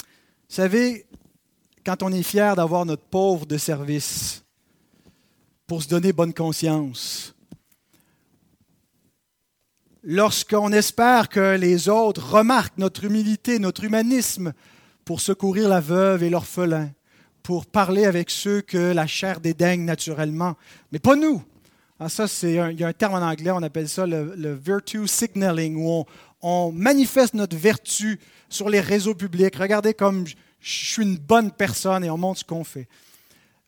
[0.00, 1.06] Vous savez,
[1.86, 4.42] quand on est fier d'avoir notre pauvre de service
[5.68, 7.32] pour se donner bonne conscience,
[10.02, 14.52] lorsqu'on espère que les autres remarquent notre humilité, notre humanisme
[15.04, 16.90] pour secourir la veuve et l'orphelin,
[17.44, 20.56] pour parler avec ceux que la chair dédaigne naturellement,
[20.90, 21.40] mais pas nous.
[22.00, 25.06] Ah, ça, c'est il y a un terme en anglais, on appelle ça le, virtue
[25.06, 26.04] signaling, où
[26.42, 28.18] on, manifeste notre vertu
[28.48, 29.54] sur les réseaux publics.
[29.54, 30.24] Regardez comme
[30.66, 32.88] je, suis une bonne personne et on montre ce qu'on fait.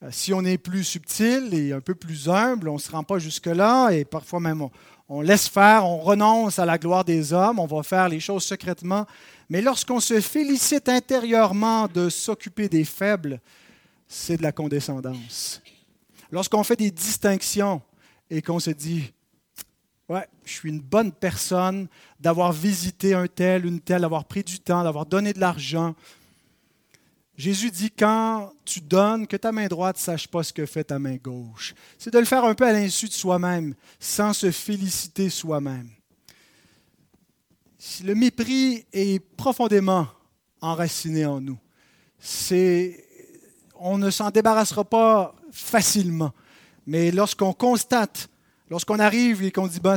[0.02, 3.04] Euh, si on est plus subtil et un peu plus humble, on ne se rend
[3.04, 4.70] pas jusque-là et parfois même on,
[5.08, 8.44] on laisse faire, on renonce à la gloire des hommes, on va faire les choses
[8.44, 9.06] secrètement.
[9.48, 13.40] Mais lorsqu'on se félicite intérieurement de s'occuper des faibles,
[14.06, 15.62] c'est de la condescendance.
[16.30, 17.80] Lorsqu'on fait des distinctions
[18.28, 19.12] et qu'on se dit,
[20.08, 21.88] ouais, je suis une bonne personne
[22.20, 25.94] d'avoir visité un tel, une telle, d'avoir pris du temps, d'avoir donné de l'argent.
[27.38, 30.84] Jésus dit, quand tu donnes, que ta main droite ne sache pas ce que fait
[30.84, 31.72] ta main gauche.
[31.96, 35.88] C'est de le faire un peu à l'insu de soi-même, sans se féliciter soi-même.
[38.04, 40.08] Le mépris est profondément
[40.60, 41.58] enraciné en nous,
[43.80, 46.32] on ne s'en débarrassera pas facilement.
[46.88, 48.28] Mais lorsqu'on constate,
[48.68, 49.96] lorsqu'on arrive et qu'on dit, ben,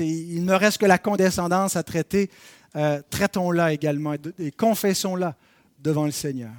[0.00, 2.30] il ne reste que la condescendance à traiter,
[2.74, 5.36] euh, traitons-la également et confessons-la
[5.78, 6.52] devant le Seigneur,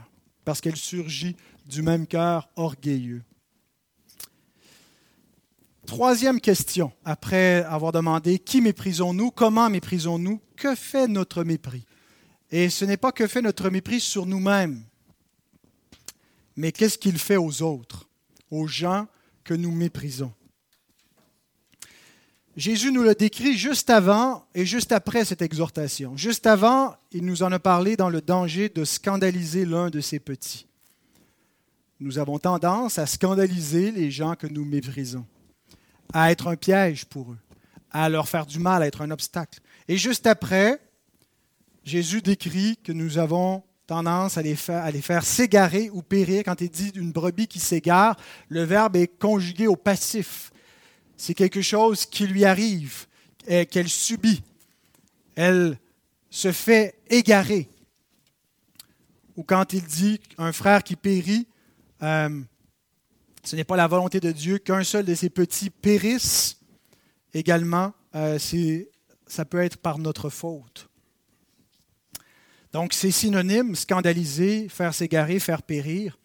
[0.46, 3.24] parce qu'elle surgit du même cœur orgueilleux.
[5.86, 11.86] Troisième question, après avoir demandé qui méprisons-nous, comment méprisons-nous, que fait notre mépris?
[12.50, 14.84] Et ce n'est pas que fait notre mépris sur nous-mêmes,
[16.56, 18.10] mais qu'est-ce qu'il fait aux autres,
[18.52, 19.08] aux gens
[19.44, 20.34] que nous méprisons?
[22.58, 26.18] Jésus nous le décrit juste avant et juste après cette exhortation.
[26.18, 30.20] Juste avant, il nous en a parlé dans le danger de scandaliser l'un de ses
[30.20, 30.68] petits.
[32.02, 35.26] Nous avons tendance à scandaliser les gens que nous méprisons,
[36.14, 37.38] à être un piège pour eux,
[37.90, 39.60] à leur faire du mal, à être un obstacle.
[39.88, 40.82] Et juste après,
[41.86, 46.44] Jésus décrit que nous avons tendance à les faire, à les faire s'égarer ou périr.
[46.44, 48.18] Quand il dit d'une brebis qui s'égare,
[48.50, 50.51] le verbe est conjugué au passif.
[51.22, 53.06] C'est quelque chose qui lui arrive,
[53.46, 54.42] qu'elle subit.
[55.36, 55.78] Elle
[56.32, 57.70] se fait égarer.
[59.38, 61.48] Ou quand il dit un frère qui périt,
[62.02, 62.42] euh,
[63.44, 66.58] ce n'est pas la volonté de Dieu qu'un seul de ses petits périsse.
[67.36, 68.40] Également, euh,
[69.28, 70.90] ça peut être par notre faute.
[72.74, 76.18] Donc, c'est synonyme, scandaliser, faire s'égarer, faire périr.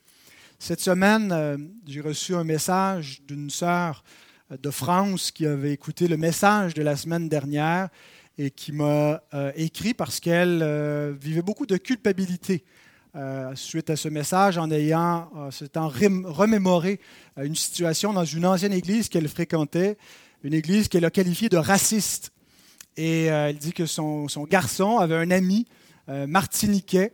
[0.59, 4.03] Cette semaine, euh, j'ai reçu un message d'une sœur
[4.51, 7.89] de France qui avait écouté le message de la semaine dernière
[8.39, 10.63] et qui m'a euh, écrit parce qu'elle
[11.21, 12.65] vivait beaucoup de culpabilité
[13.55, 17.01] suite à ce message en ayant, s'étant remémoré
[17.39, 19.97] une situation dans une ancienne église qu'elle fréquentait,
[20.43, 22.31] une église qu'elle a qualifiée de raciste.
[22.99, 25.67] Et elle dit que son, son garçon avait un ami
[26.09, 27.11] euh, martiniquais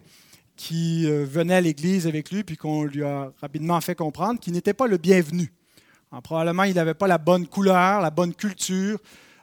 [0.54, 4.52] qui euh, venait à l'église avec lui, puis qu'on lui a rapidement fait comprendre qu'il
[4.52, 5.50] n'était pas le bienvenu.
[6.20, 8.98] Probablement, il n'avait pas la bonne couleur, la bonne culture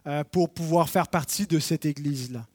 [0.06, 2.46] euh, pour pouvoir faire partie de cette église-là.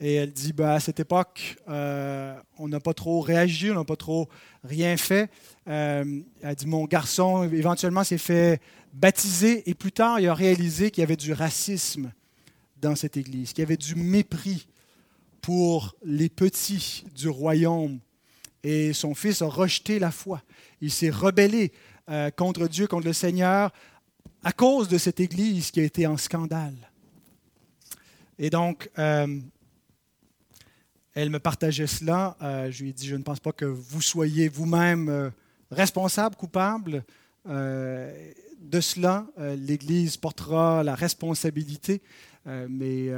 [0.00, 3.96] Et elle dit, ben, à cette époque, on n'a pas trop réagi, on n'a pas
[3.96, 4.28] trop
[4.64, 5.30] rien fait.
[5.66, 6.24] elle
[6.56, 8.60] dit, mon garçon, éventuellement, s'est fait
[8.92, 12.12] baptiser et plus tard, il a réalisé qu'il y avait du racisme
[12.80, 14.66] dans cette église, qu'il y avait du mépris
[15.40, 17.98] pour les petits du royaume.
[18.62, 20.42] Et son fils a rejeté la foi.
[20.80, 21.72] Il s'est rebellé
[22.10, 23.72] euh, contre Dieu, contre le Seigneur,
[24.42, 26.76] à cause de cette Église qui a été en scandale.
[28.38, 29.40] Et donc, euh,
[31.14, 32.36] elle me partageait cela.
[32.42, 35.32] Euh, je lui ai dit, je ne pense pas que vous soyez vous-même
[35.70, 37.04] responsable, coupable
[37.46, 39.26] de cela.
[39.38, 42.02] L'Église portera la responsabilité,
[42.44, 43.08] mais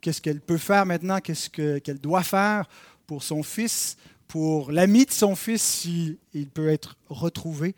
[0.00, 2.66] qu'est-ce qu'elle peut faire maintenant, qu'est-ce qu'elle doit faire
[3.06, 6.18] pour son fils, pour l'ami de son fils s'il
[6.54, 7.74] peut être retrouvé?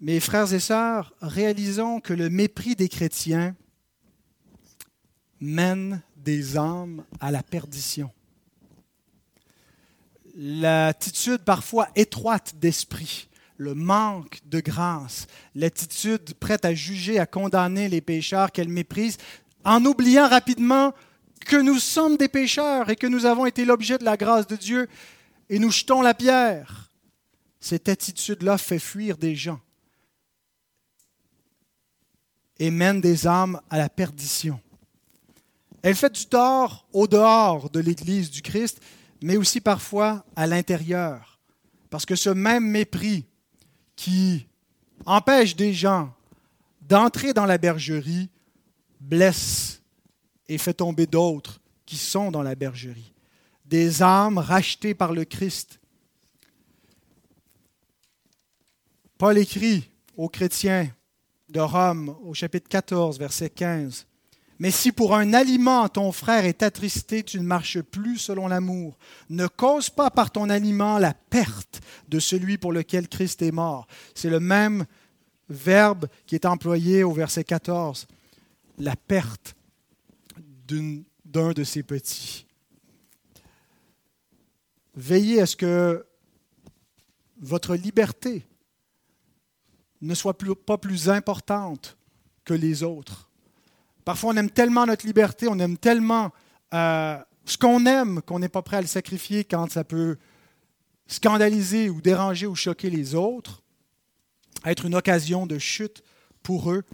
[0.00, 3.56] Mes frères et sœurs, réalisons que le mépris des chrétiens
[5.40, 8.10] mène des âmes à la perdition.
[10.36, 18.00] L'attitude parfois étroite d'esprit, le manque de grâce, l'attitude prête à juger, à condamner les
[18.00, 19.16] pécheurs qu'elle méprise,
[19.64, 20.94] en oubliant rapidement
[21.44, 24.54] que nous sommes des pécheurs et que nous avons été l'objet de la grâce de
[24.54, 24.86] Dieu
[25.50, 26.92] et nous jetons la pierre.
[27.58, 29.60] Cette attitude-là fait fuir des gens
[32.58, 34.60] et mène des âmes à la perdition.
[35.82, 38.80] Elle fait du tort au dehors de l'Église du Christ,
[39.22, 41.38] mais aussi parfois à l'intérieur.
[41.90, 43.26] Parce que ce même mépris
[43.96, 44.46] qui
[45.06, 46.12] empêche des gens
[46.82, 48.28] d'entrer dans la bergerie
[49.00, 49.82] blesse
[50.48, 53.12] et fait tomber d'autres qui sont dans la bergerie.
[53.64, 55.78] Des âmes rachetées par le Christ.
[59.18, 60.90] Paul écrit aux chrétiens
[61.48, 64.06] de Rome au chapitre 14, verset 15.
[64.58, 68.98] Mais si pour un aliment ton frère est attristé, tu ne marches plus selon l'amour.
[69.30, 73.86] Ne cause pas par ton aliment la perte de celui pour lequel Christ est mort.
[74.14, 74.84] C'est le même
[75.48, 78.08] verbe qui est employé au verset 14.
[78.78, 79.54] La perte
[81.24, 82.46] d'un de ses petits.
[84.94, 86.04] Veillez à ce que
[87.40, 88.44] votre liberté
[90.00, 91.96] ne soit pas plus importante
[92.44, 93.28] que les autres.
[94.04, 96.30] Parfois, on aime tellement notre liberté, on aime tellement
[96.72, 100.16] euh, ce qu'on aime qu'on n'est pas prêt à le sacrifier quand ça peut
[101.06, 103.62] scandaliser ou déranger ou choquer les autres,
[104.64, 106.02] être une occasion de chute
[106.42, 106.84] pour eux.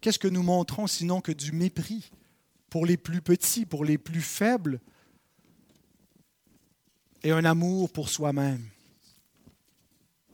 [0.00, 2.10] Qu'est-ce que nous montrons sinon que du mépris
[2.70, 4.80] pour les plus petits, pour les plus faibles,
[7.22, 8.64] et un amour pour soi-même,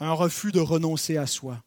[0.00, 1.62] un refus de renoncer à soi?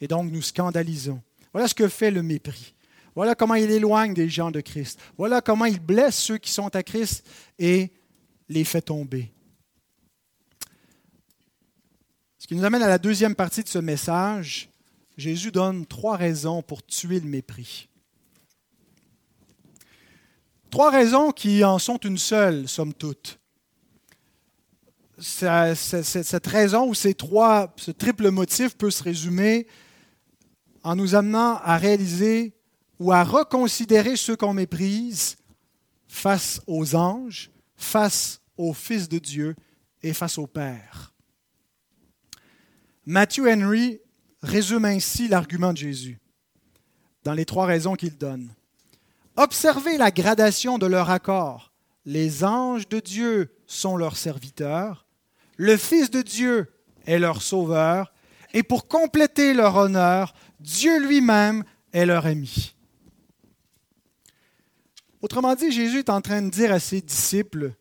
[0.00, 1.22] Et donc nous scandalisons.
[1.52, 2.74] Voilà ce que fait le mépris.
[3.14, 5.00] Voilà comment il éloigne des gens de Christ.
[5.16, 7.26] Voilà comment il blesse ceux qui sont à Christ
[7.58, 7.90] et
[8.48, 9.32] les fait tomber.
[12.38, 14.68] Ce qui nous amène à la deuxième partie de ce message.
[15.16, 17.88] Jésus donne trois raisons pour tuer le mépris.
[20.70, 23.38] Trois raisons qui en sont une seule, somme toute.
[25.18, 29.66] Cette raison ou ces trois, ce triple motif peut se résumer
[30.86, 32.54] en nous amenant à réaliser
[33.00, 35.36] ou à reconsidérer ceux qu'on méprise
[36.06, 39.56] face aux anges, face au Fils de Dieu
[40.00, 41.12] et face au Père.
[43.04, 44.00] Matthew Henry
[44.42, 46.20] résume ainsi l'argument de Jésus
[47.24, 48.48] dans les trois raisons qu'il donne.
[49.34, 51.72] Observez la gradation de leur accord.
[52.04, 55.04] Les anges de Dieu sont leurs serviteurs,
[55.56, 56.72] le Fils de Dieu
[57.06, 58.12] est leur sauveur,
[58.56, 60.32] et pour compléter leur honneur,
[60.66, 62.74] Dieu lui-même est leur ami.
[65.22, 67.72] Autrement dit, Jésus est en train de dire à ses disciples,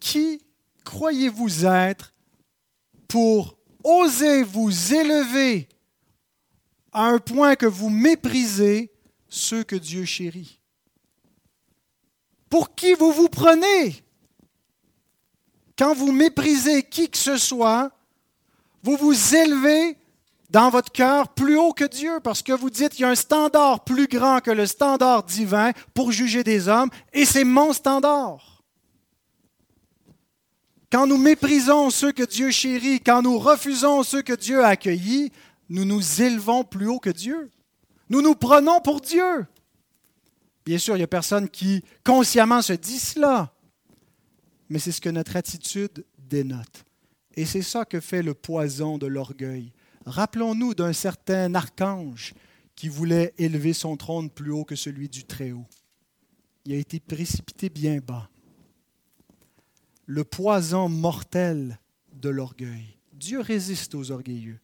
[0.00, 0.40] qui
[0.84, 2.14] croyez-vous être
[3.08, 5.68] pour oser vous élever
[6.92, 8.90] à un point que vous méprisez
[9.28, 10.58] ceux que Dieu chérit?
[12.48, 14.02] Pour qui vous vous prenez?
[15.76, 17.92] Quand vous méprisez qui que ce soit,
[18.82, 19.97] vous vous élevez
[20.50, 23.14] dans votre cœur plus haut que Dieu parce que vous dites qu'il y a un
[23.14, 28.62] standard plus grand que le standard divin pour juger des hommes et c'est mon standard.
[30.90, 35.32] Quand nous méprisons ceux que Dieu chérit, quand nous refusons ceux que Dieu a accueillis,
[35.68, 37.50] nous nous élevons plus haut que Dieu.
[38.08, 39.46] Nous nous prenons pour Dieu.
[40.64, 43.52] Bien sûr, il n'y a personne qui consciemment se dit cela,
[44.70, 46.84] mais c'est ce que notre attitude dénote.
[47.36, 49.72] Et c'est ça que fait le poison de l'orgueil.
[50.08, 52.34] Rappelons-nous d'un certain archange
[52.74, 55.66] qui voulait élever son trône plus haut que celui du Très-Haut.
[56.64, 58.28] Il a été précipité bien bas.
[60.06, 61.78] Le poison mortel
[62.12, 62.96] de l'orgueil.
[63.12, 64.58] Dieu résiste aux orgueilleux,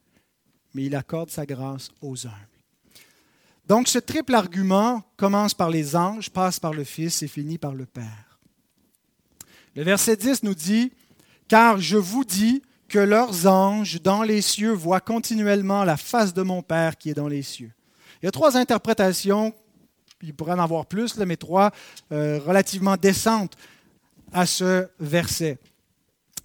[0.73, 2.49] mais il accorde sa grâce aux humbles.
[3.67, 7.75] Donc ce triple argument commence par les anges, passe par le Fils et finit par
[7.75, 8.39] le Père.
[9.75, 10.93] Le verset 10 nous dit,
[11.49, 12.63] Car je vous dis,
[12.95, 17.15] que leurs anges dans les cieux voient continuellement la face de mon Père qui est
[17.15, 17.73] dans les cieux.
[18.23, 19.53] Il y a trois interprétations,
[20.23, 21.73] il pourrait en avoir plus, mais trois
[22.13, 23.57] euh, relativement décentes
[24.33, 25.59] à ce verset.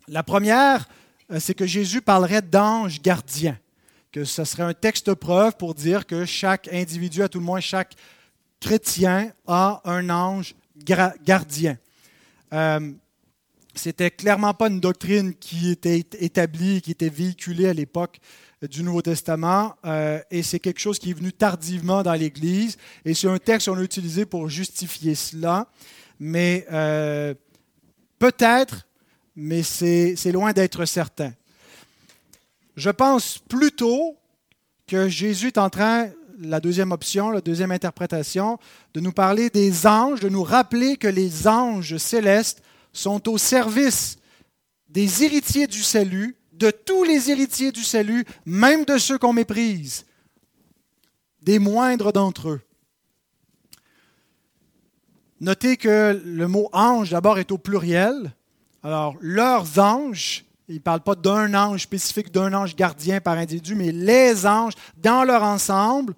[0.08, 0.90] La première,
[1.32, 3.60] euh, c'est que Jésus parlerait d'anges gardiens,
[4.12, 7.60] que ce serait un texte preuve pour dire que chaque individu, à tout le moins
[7.60, 7.94] chaque
[8.60, 11.78] chrétien, a un ange gardien.
[12.54, 12.92] Euh,
[13.76, 18.20] C'était clairement pas une doctrine qui était établie, qui était véhiculée à l'époque
[18.62, 23.14] du Nouveau Testament, euh, et c'est quelque chose qui est venu tardivement dans l'Église, et
[23.14, 25.68] c'est un texte qu'on a utilisé pour justifier cela,
[26.20, 27.34] mais euh,
[28.18, 28.86] peut-être,
[29.36, 31.32] mais c'est loin d'être certain.
[32.76, 34.18] Je pense plutôt
[34.88, 36.10] que Jésus est en train,
[36.42, 38.58] la deuxième option, la deuxième interprétation,
[38.94, 42.62] de nous parler des anges, de nous rappeler que les anges célestes
[42.94, 44.18] sont au service
[44.90, 50.06] des héritiers du salut, de tous les héritiers du salut, même de ceux qu'on méprise,
[51.42, 52.62] des moindres d'entre eux.
[55.40, 58.34] Notez que le mot ange d'abord est au pluriel.
[58.84, 63.76] Alors, leurs anges, il ne parle pas d'un ange spécifique, d'un ange gardien par individu,
[63.76, 66.14] mais les anges dans leur ensemble.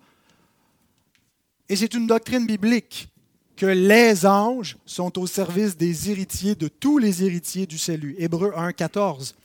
[1.69, 3.10] Et c'est une doctrine biblique
[3.55, 8.15] que les anges sont au service des héritiers, de tous les héritiers du salut.
[8.17, 9.35] Hébreu 1, 14.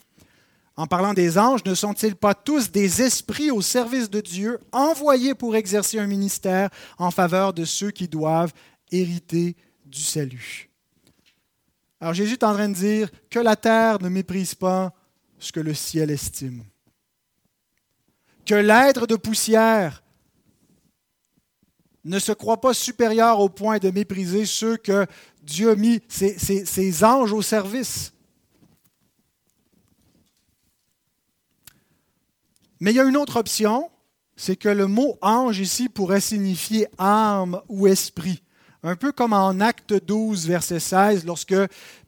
[0.76, 5.34] En parlant des anges, ne sont-ils pas tous des esprits au service de Dieu, envoyés
[5.34, 8.52] pour exercer un ministère en faveur de ceux qui doivent
[8.92, 10.68] hériter du salut?
[11.98, 14.92] Alors Jésus est en train de dire que la terre ne méprise pas
[15.38, 16.62] ce que le ciel estime.
[18.44, 20.02] Que l'être de poussière
[22.06, 25.06] ne se croit pas supérieur au point de mépriser ceux que
[25.42, 28.12] Dieu a mis ses, anges au service.
[32.80, 33.90] Mais il y a une autre option,
[34.36, 38.42] c'est que le mot ange ici pourrait signifier âme ou esprit.
[38.82, 41.54] Un peu comme en Acte 12, verset 16, lorsque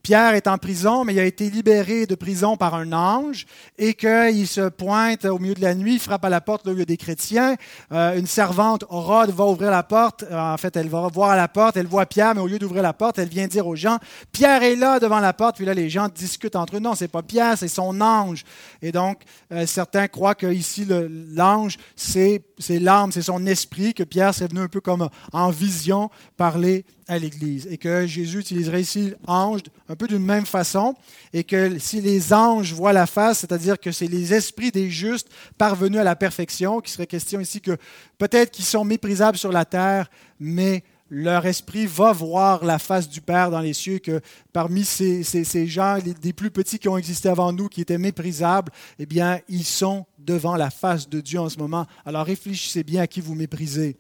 [0.02, 3.46] Pierre est en prison, mais il a été libéré de prison par un ange
[3.76, 6.78] et qu'il se pointe au milieu de la nuit, frappe à la porte là où
[6.78, 7.56] il des chrétiens.
[7.92, 10.24] Euh, une servante, Rod, va ouvrir la porte.
[10.30, 12.58] Euh, en fait, elle va voir à la porte, elle voit Pierre, mais au lieu
[12.58, 13.98] d'ouvrir la porte, elle vient dire aux gens
[14.32, 15.56] Pierre est là devant la porte.
[15.56, 16.80] Puis là, les gens discutent entre eux.
[16.80, 18.44] Non, c'est pas Pierre, c'est son ange.
[18.82, 19.22] Et donc,
[19.52, 20.86] euh, certains croient que ici,
[21.34, 26.10] l'ange, c'est l'âme, c'est son esprit, que Pierre s'est venu un peu comme en vision
[26.36, 30.94] parler à l'Église et que Jésus utiliserait ici ange un peu d'une même façon
[31.32, 35.28] et que si les anges voient la face, c'est-à-dire que c'est les esprits des justes
[35.56, 37.76] parvenus à la perfection, qui serait question ici que
[38.18, 43.22] peut-être qu'ils sont méprisables sur la terre, mais leur esprit va voir la face du
[43.22, 44.20] Père dans les cieux, que
[44.52, 47.98] parmi ces, ces, gens, les, des plus petits qui ont existé avant nous, qui étaient
[47.98, 51.86] méprisables, eh bien, ils sont devant la face de Dieu en ce moment.
[52.04, 53.96] Alors réfléchissez bien à qui vous méprisez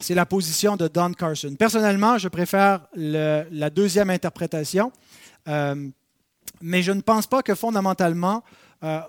[0.00, 1.54] c'est la position de Don Carson.
[1.56, 4.92] Personnellement, je préfère la deuxième interprétation,
[5.46, 5.88] euh,
[6.62, 8.42] mais je ne pense pas que fondamentalement,
[8.82, 9.00] euh,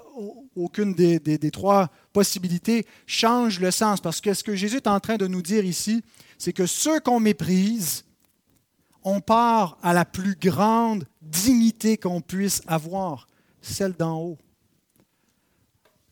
[0.56, 5.16] aucune des, trois possibilités change le sens, parce que ce que Jésus est en train
[5.16, 6.04] de nous dire ici,
[6.38, 8.04] c'est que ceux qu'on méprise,
[9.04, 13.28] on part à la plus grande dignité qu'on puisse avoir,
[13.62, 14.38] celle d'en haut.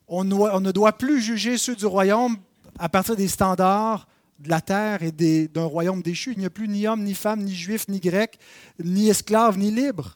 [0.08, 2.38] On ne doit plus juger ceux du royaume
[2.80, 4.08] à partir des standards
[4.40, 6.34] de la terre et d'un royaume déchu.
[6.34, 8.40] Il n'y a plus ni homme, ni femme, ni juif, ni grec,
[8.84, 10.16] ni esclave, ni libre.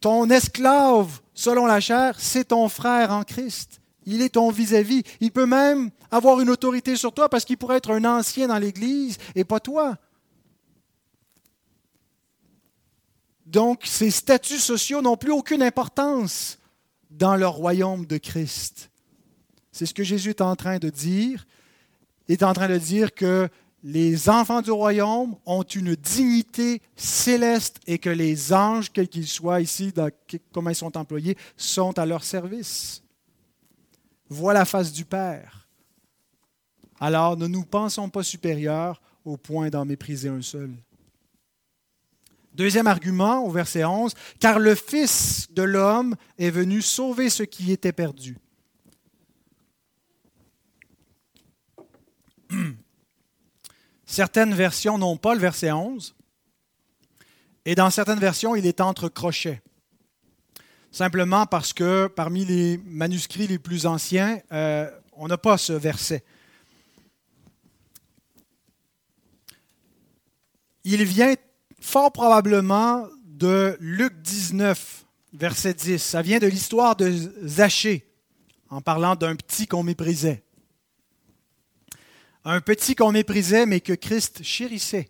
[0.00, 3.80] Ton esclave, selon la chair, c'est ton frère en Christ.
[4.04, 5.00] Il est ton vis-à-vis.
[5.00, 5.16] -vis.
[5.20, 8.58] Il peut même avoir une autorité sur toi parce qu'il pourrait être un ancien dans
[8.58, 9.96] l'Église et pas toi.
[13.46, 16.58] Donc, ces statuts sociaux n'ont plus aucune importance
[17.10, 18.90] dans le royaume de Christ.
[19.74, 21.48] C'est ce que Jésus est en train de dire.
[22.28, 23.48] Il est en train de dire que
[23.82, 29.60] les enfants du royaume ont une dignité céleste et que les anges, quels qu'ils soient
[29.60, 29.92] ici,
[30.52, 33.02] comment ils sont employés, sont à leur service.
[34.28, 35.66] Vois la face du Père.
[37.00, 40.70] Alors ne nous pensons pas supérieurs au point d'en mépriser un seul.
[42.54, 47.72] Deuxième argument au verset 11, car le Fils de l'homme est venu sauver ce qui
[47.72, 48.38] était perdu.
[54.14, 56.14] Certaines versions n'ont pas le verset 11.
[57.64, 59.60] Et dans certaines versions, il est entre crochets.
[60.92, 66.22] Simplement parce que parmi les manuscrits les plus anciens, euh, on n'a pas ce verset.
[70.84, 71.34] Il vient
[71.80, 76.00] fort probablement de Luc 19, verset 10.
[76.00, 77.10] Ça vient de l'histoire de
[77.44, 78.06] Zachée,
[78.70, 80.43] en parlant d'un petit qu'on méprisait
[82.44, 85.08] un petit qu'on méprisait, mais que Christ chérissait,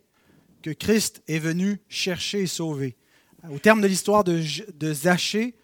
[0.62, 2.96] que Christ est venu chercher et sauver.
[3.50, 4.42] Au terme de l'histoire de,
[4.74, 5.54] de Zachée,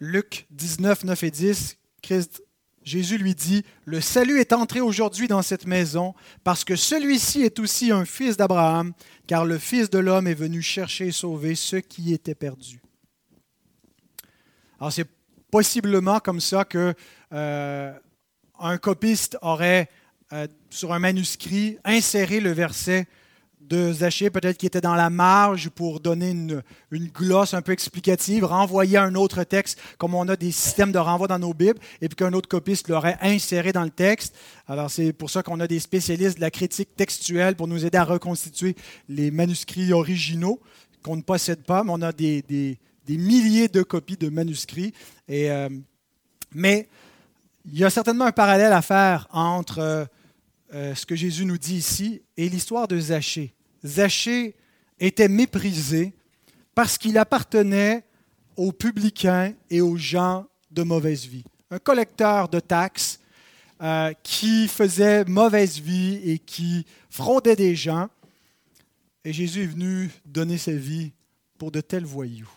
[0.00, 2.42] Luc 19, 9 et 10, Christ
[2.84, 6.14] Jésus lui dit, Le salut est entré aujourd'hui dans cette maison,
[6.44, 8.92] parce que celui-ci est aussi un fils d'Abraham,
[9.26, 12.82] car le Fils de l'homme est venu chercher et sauver ceux qui étaient perdus.
[14.80, 15.08] Alors c'est
[15.50, 16.94] possiblement comme ça que
[17.32, 17.92] euh,
[18.58, 19.88] un copiste aurait,
[20.32, 23.06] euh, sur un manuscrit, inséré le verset
[23.60, 27.72] de Zachée, peut-être qui était dans la marge pour donner une, une, glosse un peu
[27.72, 31.78] explicative, renvoyer un autre texte, comme on a des systèmes de renvoi dans nos Bibles,
[32.00, 34.34] et puis qu'un autre copiste l'aurait inséré dans le texte.
[34.66, 37.98] Alors c'est pour ça qu'on a des spécialistes de la critique textuelle pour nous aider
[37.98, 38.74] à reconstituer
[39.08, 40.60] les manuscrits originaux
[41.02, 44.92] qu'on ne possède pas, mais on a des, des, des milliers de copies de manuscrits.
[45.28, 45.68] Et, euh,
[46.54, 46.88] mais
[47.70, 50.04] il y a certainement un parallèle à faire entre euh,
[50.74, 53.52] euh, ce que Jésus nous dit ici et l'histoire de Zachée.
[53.84, 54.54] Zachée
[54.98, 56.12] était méprisé
[56.74, 58.04] parce qu'il appartenait
[58.56, 61.44] aux publicains et aux gens de mauvaise vie.
[61.70, 63.20] Un collecteur de taxes
[63.82, 68.08] euh, qui faisait mauvaise vie et qui fraudait des gens.
[69.24, 71.12] Et Jésus est venu donner sa vie
[71.58, 72.50] pour de tels voyous,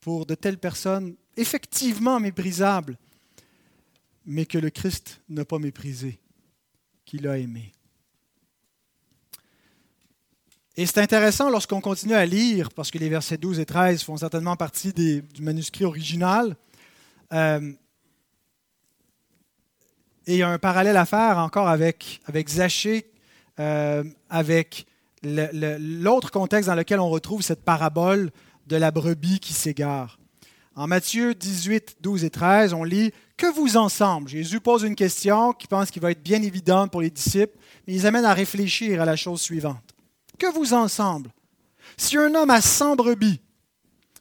[0.00, 2.96] pour de telles personnes effectivement méprisables,
[4.24, 6.18] mais que le Christ n'a pas méprisé,
[7.08, 7.72] qu'il a aimé.
[10.76, 14.18] Et c'est intéressant lorsqu'on continue à lire, parce que les versets 12 et 13 font
[14.18, 16.54] certainement partie du manuscrit original.
[17.32, 17.72] Euh,
[20.26, 23.10] et il y a un parallèle à faire encore avec, avec Zachée,
[23.58, 24.86] euh, avec
[25.22, 28.30] l'autre contexte dans lequel on retrouve cette parabole
[28.66, 30.18] de la brebis qui s'égare.
[30.78, 34.28] En Matthieu 18, 12 et 13, on lit Que vous ensemble?
[34.28, 37.94] Jésus pose une question qui pense qu'il va être bien évidente pour les disciples, mais
[37.94, 39.96] ils amène à réfléchir à la chose suivante
[40.38, 41.30] que vous ensemble?
[41.96, 43.40] Si un homme a cent brebis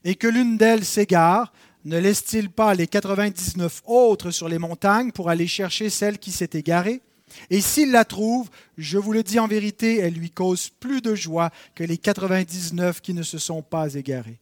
[0.03, 1.53] et que l'une d'elles s'égare,
[1.85, 6.49] ne laisse-t-il pas les 99 autres sur les montagnes pour aller chercher celle qui s'est
[6.53, 7.03] égarée?
[7.51, 8.49] Et s'il la trouve,
[8.79, 12.99] je vous le dis en vérité, elle lui cause plus de joie que les 99
[12.99, 14.39] qui ne se sont pas égarés.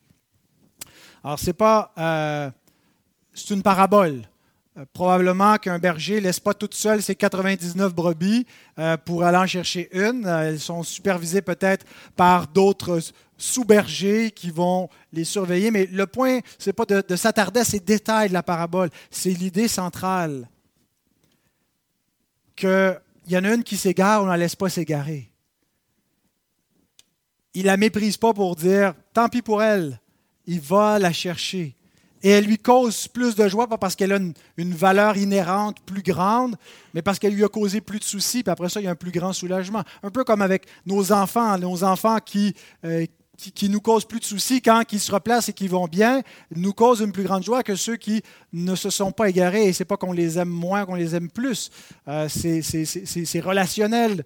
[1.26, 1.92] Alors, c'est pas.
[1.98, 2.52] Euh,
[3.34, 4.30] c'est une parabole.
[4.78, 8.46] Euh, probablement qu'un berger ne laisse pas toute seule ses 99 brebis
[8.78, 10.28] euh, pour aller en chercher une.
[10.28, 11.84] Elles sont supervisées peut-être
[12.16, 13.00] par d'autres
[13.40, 15.72] sous-bergers qui vont les surveiller.
[15.72, 18.92] Mais le point, ce n'est pas de, de s'attarder à ces détails de la parabole,
[19.10, 20.48] c'est l'idée centrale
[22.56, 23.00] qu'il
[23.30, 25.32] y en a une qui s'égare, on ne la laisse pas s'égarer.
[27.56, 30.00] Il ne la méprise pas pour dire, tant pis pour elle,
[30.48, 31.76] il va la chercher
[32.26, 34.18] et elle lui cause plus de joie, pas parce qu'elle a
[34.58, 36.56] une, valeur inhérente plus grande,
[36.96, 38.92] mais parce qu'elle lui a causé plus de soucis, puis après ça, il y a
[38.92, 39.84] un plus grand soulagement.
[40.02, 43.06] Un peu comme avec nos enfants, nos enfants qui, euh,
[43.38, 46.24] qui, nous causent plus de soucis quand ils se replacent et qu'ils vont bien,
[46.56, 48.24] nous causent une plus grande joie que ceux qui
[48.54, 49.68] ne se sont pas égarés.
[49.68, 51.70] Et ce n'est pas qu'on les aime moins, qu'on les aime plus.
[52.08, 54.26] Euh, c'est relationnel,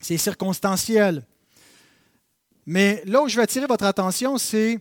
[0.00, 1.24] c'est circonstanciel.
[2.66, 4.80] Mais là où je vais attirer votre attention, c'est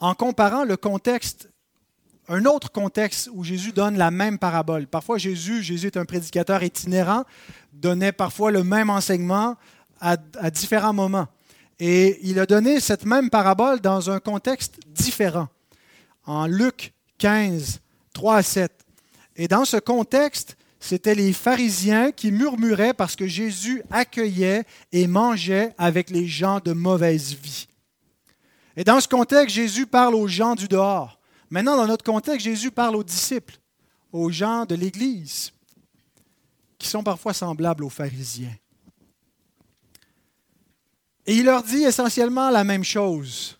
[0.00, 1.48] en comparant le contexte,
[2.28, 4.86] un autre contexte où Jésus donne la même parabole.
[4.86, 7.24] Parfois, Jésus, Jésus est un prédicateur itinérant,
[7.72, 9.56] donnait parfois le même enseignement
[10.00, 10.16] à,
[10.50, 11.28] différents moments.
[11.78, 15.48] Et il a donné cette même parabole dans un contexte différent.
[16.24, 17.80] En Luc 15,
[18.12, 18.72] 3 à 7.
[19.36, 25.74] Et dans ce contexte, c'était les pharisiens qui murmuraient parce que Jésus accueillait et mangeait
[25.78, 27.68] avec les gens de mauvaise vie.
[28.76, 31.18] Et dans ce contexte, Jésus parle aux gens du dehors.
[31.48, 33.56] Maintenant, dans notre contexte, Jésus parle aux disciples,
[34.12, 35.52] aux gens de l'Église,
[36.78, 38.54] qui sont parfois semblables aux pharisiens.
[41.26, 43.58] Et il leur dit essentiellement la même chose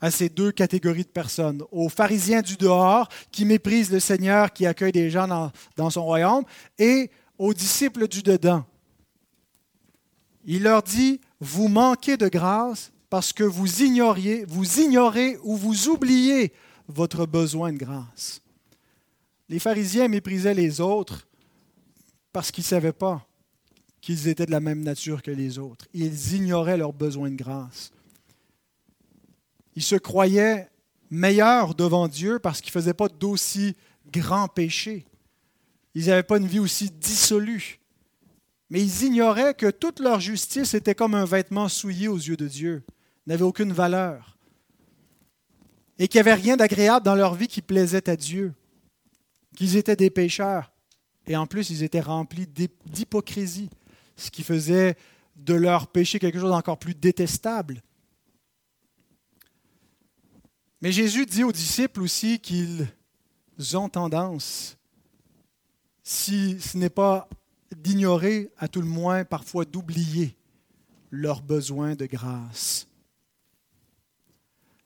[0.00, 4.66] à ces deux catégories de personnes, aux pharisiens du dehors qui méprisent le Seigneur, qui
[4.66, 6.44] accueille des gens dans, dans son royaume,
[6.78, 8.64] et aux disciples du dedans.
[10.44, 15.88] Il leur dit, vous manquez de grâce parce que vous ignoriez, vous ignorez ou vous
[15.88, 16.52] oubliez
[16.88, 18.40] votre besoin de grâce.
[19.48, 21.26] Les pharisiens méprisaient les autres
[22.32, 23.26] parce qu'ils ne savaient pas
[24.00, 25.86] qu'ils étaient de la même nature que les autres.
[25.94, 27.92] Ils ignoraient leur besoin de grâce.
[29.74, 30.68] Ils se croyaient
[31.10, 33.74] meilleurs devant Dieu parce qu'ils ne faisaient pas d'aussi
[34.12, 35.06] grands péchés.
[35.94, 37.80] Ils n'avaient pas une vie aussi dissolue.
[38.70, 42.46] Mais ils ignoraient que toute leur justice était comme un vêtement souillé aux yeux de
[42.46, 42.84] Dieu
[43.28, 44.36] n'avaient aucune valeur
[45.98, 48.54] et qu'il n'y avait rien d'agréable dans leur vie qui plaisait à Dieu,
[49.56, 50.72] qu'ils étaient des pécheurs
[51.26, 52.46] et en plus ils étaient remplis
[52.86, 53.68] d'hypocrisie,
[54.16, 54.96] ce qui faisait
[55.36, 57.82] de leur péché quelque chose d'encore plus détestable.
[60.80, 62.86] Mais Jésus dit aux disciples aussi qu'ils
[63.74, 64.76] ont tendance
[66.02, 67.28] si ce n'est pas
[67.76, 70.34] d'ignorer, à tout le moins parfois d'oublier
[71.10, 72.88] leurs besoins de grâce.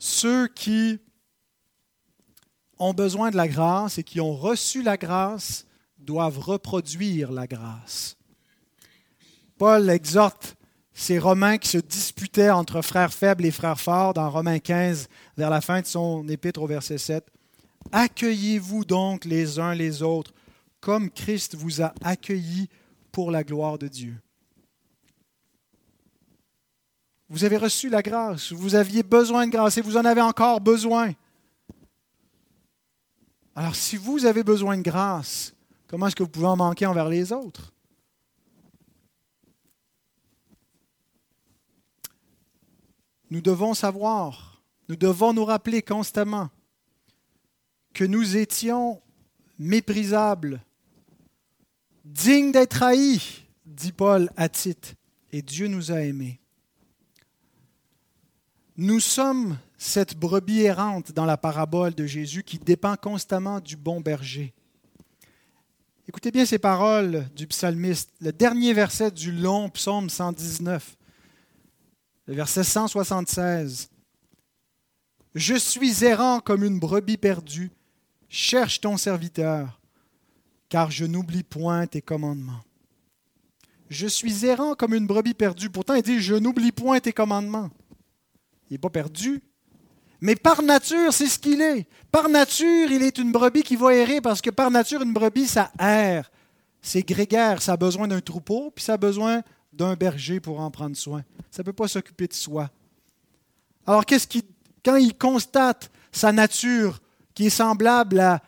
[0.04, 0.98] Ceux qui
[2.80, 5.64] ont besoin de la grâce et qui ont reçu la grâce
[5.96, 8.16] doivent reproduire la grâce.
[9.58, 10.56] Paul exhorte
[10.92, 15.50] ces Romains qui se disputaient entre frères faibles et frères forts dans Romains 15, vers
[15.50, 17.24] la fin de son épître au verset 7.
[17.92, 20.34] Accueillez-vous donc les uns les autres
[20.80, 22.68] comme Christ vous a accueillis
[23.12, 24.16] pour la gloire de Dieu.
[27.32, 30.60] Vous avez reçu la grâce, vous aviez besoin de grâce et vous en avez encore
[30.60, 31.14] besoin.
[33.56, 35.54] Alors si vous avez besoin de grâce,
[35.86, 37.72] comment est-ce que vous pouvez en manquer envers les autres?
[43.30, 46.50] Nous devons savoir, nous devons nous rappeler constamment
[47.94, 49.00] que nous étions
[49.58, 50.60] méprisables,
[52.04, 54.96] dignes d'être haïs, dit Paul à Tite,
[55.32, 56.41] et Dieu nous a aimés.
[58.76, 64.00] Nous sommes cette brebis errante dans la parabole de Jésus qui dépend constamment du bon
[64.00, 64.54] berger.
[66.08, 70.96] Écoutez bien ces paroles du psalmiste, le dernier verset du long psaume 119
[72.26, 73.90] le verset 176.
[75.34, 77.70] Je suis errant comme une brebis perdue.
[78.28, 79.80] Cherche ton serviteur,
[80.68, 82.64] car je n'oublie point tes commandements.
[83.90, 85.68] Je suis errant comme une brebis perdue.
[85.68, 87.70] Pourtant, il dit, je n'oublie point tes commandements.
[88.72, 89.42] Il n'est pas perdu.
[90.22, 91.86] Mais par nature, c'est ce qu'il est.
[92.10, 95.46] Par nature, il est une brebis qui va errer parce que par nature, une brebis,
[95.46, 96.30] ça erre.
[96.80, 99.42] C'est grégaire, ça a besoin d'un troupeau, puis ça a besoin
[99.74, 101.22] d'un berger pour en prendre soin.
[101.50, 102.70] Ça ne peut pas s'occuper de soi.
[103.86, 104.26] Alors, qu'est-ce
[104.82, 106.98] quand il constate sa nature
[107.34, 108.40] qui est semblable à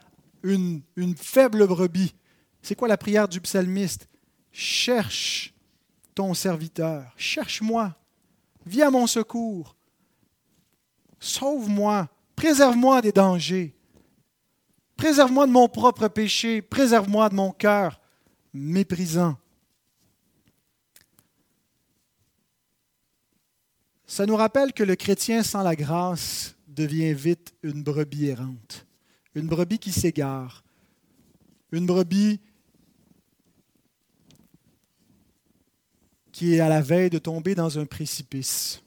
[0.42, 2.14] une, une faible brebis,
[2.62, 4.08] c'est quoi la prière du psalmiste?
[4.52, 5.52] Cherche
[6.14, 7.94] ton serviteur, cherche-moi,
[8.64, 9.76] viens à mon secours,
[11.24, 13.74] sauve-moi, préserve-moi des dangers,
[14.96, 18.00] préserve-moi de mon propre péché, préserve-moi de mon cœur
[18.52, 19.36] méprisant.
[24.06, 28.86] Ça nous rappelle que le chrétien sans la grâce devient vite une brebis errante,
[29.34, 30.62] une brebis qui s'égare,
[31.72, 32.38] une brebis
[36.30, 38.83] qui est à la veille de tomber dans un précipice.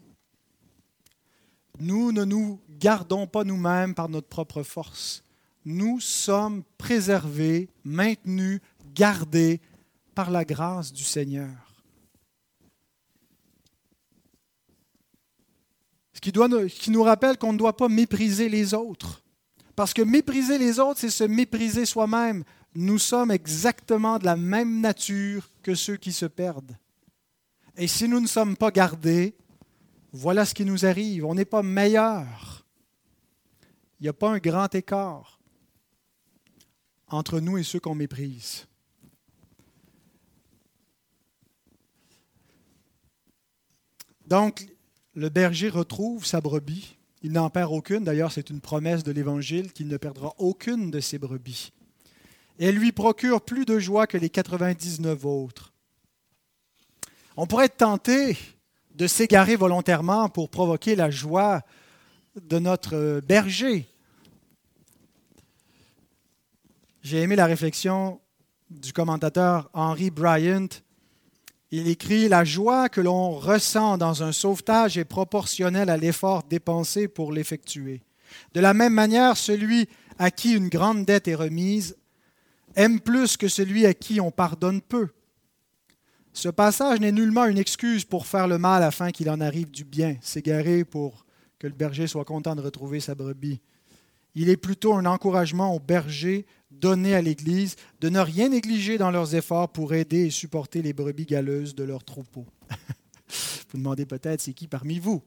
[1.80, 5.24] Nous ne nous gardons pas nous-mêmes par notre propre force.
[5.66, 8.62] Nous sommes préservés, maintenus,
[8.94, 9.62] gardés
[10.16, 11.68] par la grâce du Seigneur.
[16.14, 19.22] Ce qui, nous rappelle qu'on ne doit pas mépriser les autres.
[19.76, 22.44] Parce que mépriser les autres, c'est se mépriser soi-même.
[22.74, 26.76] Nous sommes exactement de la même nature que ceux qui se perdent.
[27.78, 29.36] Et si nous ne sommes pas gardés,
[30.18, 31.26] voilà ce qui nous arrive.
[31.26, 32.66] On n'est pas meilleur.
[34.00, 35.40] Il n'y a pas un grand écart
[37.08, 38.68] entre nous et ceux qu'on méprise.
[44.26, 44.68] Donc,
[45.14, 46.98] le berger retrouve sa brebis.
[47.24, 48.04] Il n'en perd aucune.
[48.04, 51.72] D'ailleurs, c'est une promesse de l'Évangile qu'il ne perdra aucune de ses brebis.
[52.60, 55.74] Elle lui procure plus de joie que les 99 autres.
[57.38, 58.38] On pourrait être tenté
[58.98, 61.62] de s'égarer volontairement pour provoquer la joie
[62.42, 63.88] de notre berger.
[67.04, 68.20] J'ai aimé la réflexion
[68.70, 70.68] du commentateur Henry Bryant
[71.72, 77.10] il écrit La joie que l'on ressent dans un sauvetage est proportionnelle à l'effort dépensé
[77.10, 78.02] pour l'effectuer.
[78.54, 81.98] De la même manière, celui à qui une grande dette est remise
[82.76, 85.10] aime plus que celui à qui on pardonne peu.
[86.38, 89.84] Ce passage n'est nullement une excuse pour faire le mal afin qu'il en arrive du
[89.84, 91.26] bien, s'égarer pour
[91.58, 93.60] que le berger soit content de retrouver sa brebis.
[94.36, 99.10] Il est plutôt un encouragement au berger donné à l'Église de ne rien négliger dans
[99.10, 102.46] leurs efforts pour aider et supporter les brebis galeuses de leur troupeau.
[103.72, 105.24] vous demandez peut-être, c'est qui parmi vous?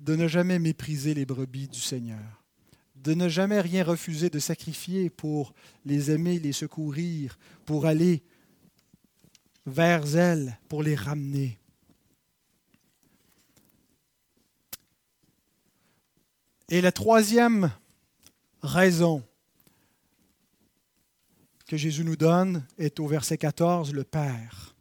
[0.00, 2.41] De ne jamais mépriser les brebis du Seigneur,
[3.02, 8.22] de ne jamais rien refuser de sacrifier pour les aimer, les secourir, pour aller
[9.66, 11.58] vers elles, pour les ramener.
[16.68, 17.70] Et la troisième
[18.62, 19.22] raison
[21.66, 24.74] que Jésus nous donne est au verset 14, le Père.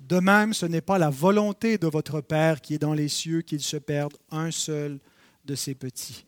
[0.00, 3.42] De même, ce n'est pas la volonté de votre Père qui est dans les cieux
[3.42, 5.00] qu'il se perde un seul
[5.44, 6.25] de ses petits.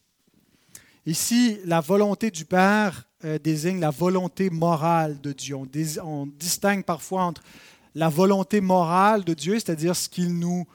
[1.08, 5.56] Ici, la volonté du Père euh, désigne la volonté morale de Dieu.
[6.04, 7.42] On, distingue parfois entre
[7.94, 10.66] la volonté morale de Dieu, c'est-à-dire ce qu'il nous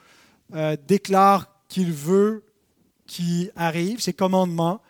[0.56, 2.42] euh, déclare qu'il veut
[3.06, 4.82] qui arrive, ses commandements,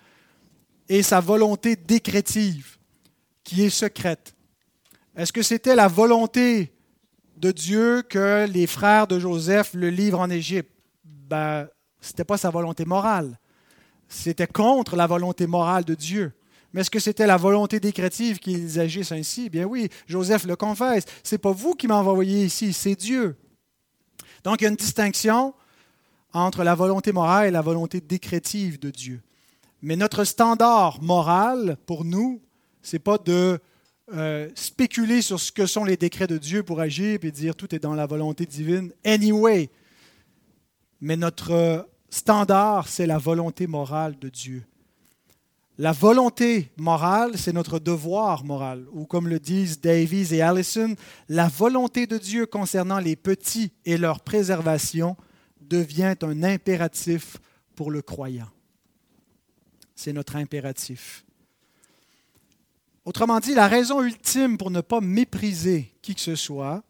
[0.88, 2.78] et sa volonté décrétive,
[3.42, 4.34] qui est secrète.
[5.14, 6.72] Est-ce que c'était la volonté
[7.36, 10.72] de Dieu que les frères de Joseph le livrent en Égypte?
[11.04, 11.68] Ben,
[12.00, 13.38] ce n'était pas sa volonté morale.
[14.08, 16.32] C'était contre la volonté morale de Dieu.
[16.72, 19.48] Mais est-ce que c'était la volonté décrétive qu'ils agissent ainsi?
[19.48, 21.04] Bien oui, Joseph le confesse.
[21.22, 23.36] Ce n'est pas vous qui envoyé ici, c'est Dieu.
[24.42, 25.54] Donc il y a une distinction
[26.32, 29.22] entre la volonté morale et la volonté décrétive de Dieu.
[29.82, 32.42] Mais notre standard moral pour nous,
[32.82, 33.60] ce n'est pas de
[34.12, 37.72] euh, spéculer sur ce que sont les décrets de Dieu pour agir et dire tout
[37.74, 38.92] est dans la volonté divine.
[39.04, 39.70] Anyway.
[41.00, 44.64] Mais notre standard, c'est la volonté morale de Dieu.
[45.76, 50.94] La volonté morale, c'est notre devoir moral, ou comme le disent Davies et Allison,
[51.28, 55.16] la volonté de Dieu concernant les petits et leur préservation
[55.60, 57.38] devient un impératif
[57.74, 58.50] pour le croyant.
[59.96, 61.24] C'est notre impératif.
[63.04, 66.84] Autrement dit, la raison ultime pour ne pas mépriser qui que ce soit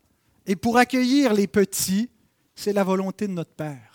[0.46, 2.10] et pour accueillir les petits,
[2.54, 3.93] c'est la volonté de notre Père.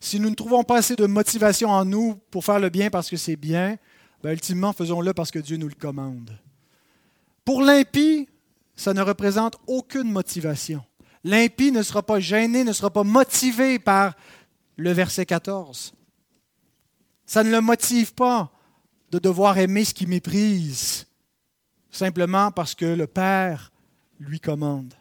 [0.00, 3.10] Si nous ne trouvons pas assez de motivation en nous pour faire le bien parce
[3.10, 3.76] que c'est bien,
[4.22, 6.38] ben, ultimement, faisons-le parce que Dieu nous le commande.
[7.44, 8.28] Pour l'impie,
[8.76, 10.82] ça ne représente aucune motivation.
[11.22, 14.14] L'impie ne sera pas gêné, ne sera pas motivé par
[14.76, 15.92] le verset 14.
[17.26, 18.50] Ça ne le motive pas
[19.10, 21.06] de devoir aimer ce qui méprise,
[21.90, 23.70] simplement parce que le Père
[24.18, 24.94] lui commande.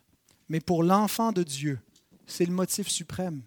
[0.50, 1.80] Mais pour l'enfant de Dieu,
[2.26, 3.44] c'est le motif suprême.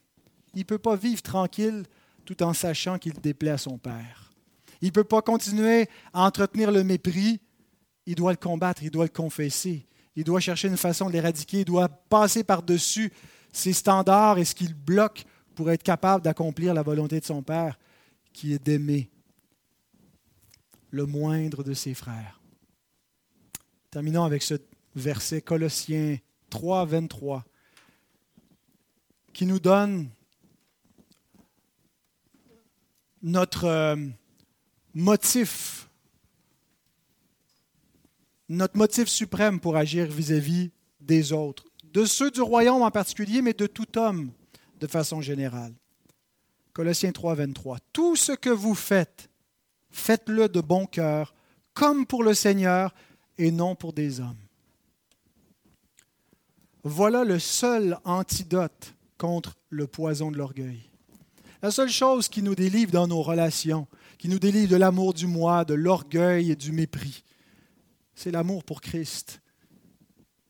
[0.54, 1.84] Il ne peut pas vivre tranquille
[2.24, 4.32] tout en sachant qu'il déplaît à son Père.
[4.80, 7.40] Il ne peut pas continuer à entretenir le mépris.
[8.06, 9.86] Il doit le combattre, il doit le confesser.
[10.16, 11.60] Il doit chercher une façon de l'éradiquer.
[11.60, 13.12] Il doit passer par-dessus
[13.52, 15.24] ses standards et ce qu'il bloque
[15.54, 17.78] pour être capable d'accomplir la volonté de son Père,
[18.32, 19.10] qui est d'aimer
[20.90, 22.40] le moindre de ses frères.
[23.90, 24.54] Terminons avec ce
[24.94, 26.16] verset Colossiens
[26.50, 27.44] 3, 23,
[29.32, 30.08] qui nous donne
[33.22, 33.96] notre euh,
[34.94, 35.88] motif
[38.48, 43.54] notre motif suprême pour agir vis-à-vis des autres, de ceux du royaume en particulier, mais
[43.54, 44.30] de tout homme
[44.78, 45.72] de façon générale.
[46.74, 47.78] Colossiens 3, 23.
[47.92, 49.30] Tout ce que vous faites,
[49.90, 51.34] faites-le de bon cœur,
[51.72, 52.94] comme pour le Seigneur
[53.38, 54.36] et non pour des hommes.
[56.84, 60.91] Voilà le seul antidote contre le poison de l'orgueil.
[61.62, 63.86] La seule chose qui nous délivre dans nos relations,
[64.18, 67.22] qui nous délivre de l'amour du moi, de l'orgueil et du mépris,
[68.16, 69.40] c'est l'amour pour Christ.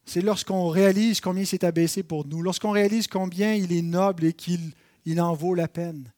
[0.07, 4.25] C'est lorsqu'on réalise combien il s'est abaissé pour nous, lorsqu'on réalise combien il est noble
[4.25, 4.73] et qu'il
[5.05, 6.11] il en vaut la peine,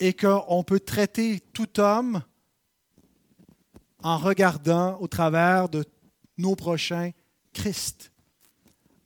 [0.00, 2.22] et qu'on peut traiter tout homme
[4.02, 5.84] en regardant au travers de
[6.38, 7.10] nos prochains
[7.52, 8.10] Christ,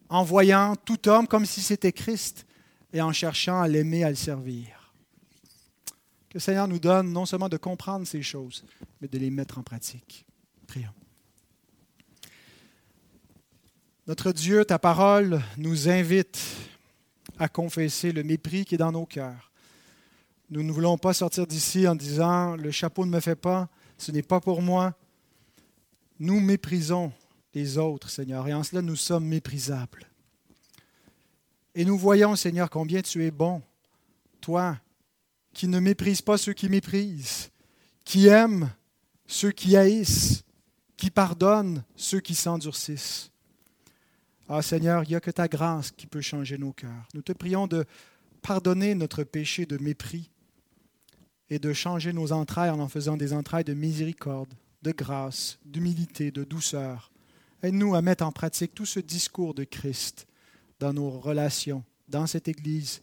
[0.09, 2.47] en voyant tout homme comme si c'était Christ
[2.93, 4.76] et en cherchant à l'aimer, à le servir.
[6.37, 8.63] Que le Seigneur nous donne non seulement de comprendre ces choses,
[9.01, 10.27] mais de les mettre en pratique.
[10.67, 10.93] Prions.
[14.07, 16.39] Notre Dieu, ta parole nous invite
[17.39, 19.51] à confesser le mépris qui est dans nos cœurs.
[20.51, 24.13] Nous ne voulons pas sortir d'ici en disant le chapeau ne me fait pas, ce
[24.13, 24.93] n'est pas pour moi.
[26.19, 27.13] Nous méprisons
[27.55, 30.07] les autres, Seigneur, et en cela nous sommes méprisables.
[31.75, 33.63] Et nous voyons, Seigneur, combien tu es bon,
[34.43, 34.77] toi
[35.57, 37.51] qui ne méprises pas ceux qui méprisent,
[38.05, 38.71] qui aime
[39.27, 40.45] ceux qui haïssent,
[40.99, 43.31] qui pardonne ceux qui s'endurcissent.
[44.51, 47.09] Ah Seigneur, il n'y a que ta grâce qui peut changer nos cœurs.
[47.15, 47.87] Nous te prions de
[48.43, 50.31] pardonner notre péché de mépris
[51.49, 54.53] et de changer nos entrailles en en faisant des entrailles de miséricorde,
[54.83, 57.11] de grâce, d'humilité, de douceur.
[57.63, 60.27] Aide-nous à mettre en pratique tout ce discours de Christ
[60.81, 63.01] dans nos relations, dans cette Église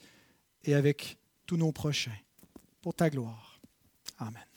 [0.66, 2.12] et avec tous nos prochains,
[2.84, 3.60] pour ta gloire.
[4.20, 4.53] Amen.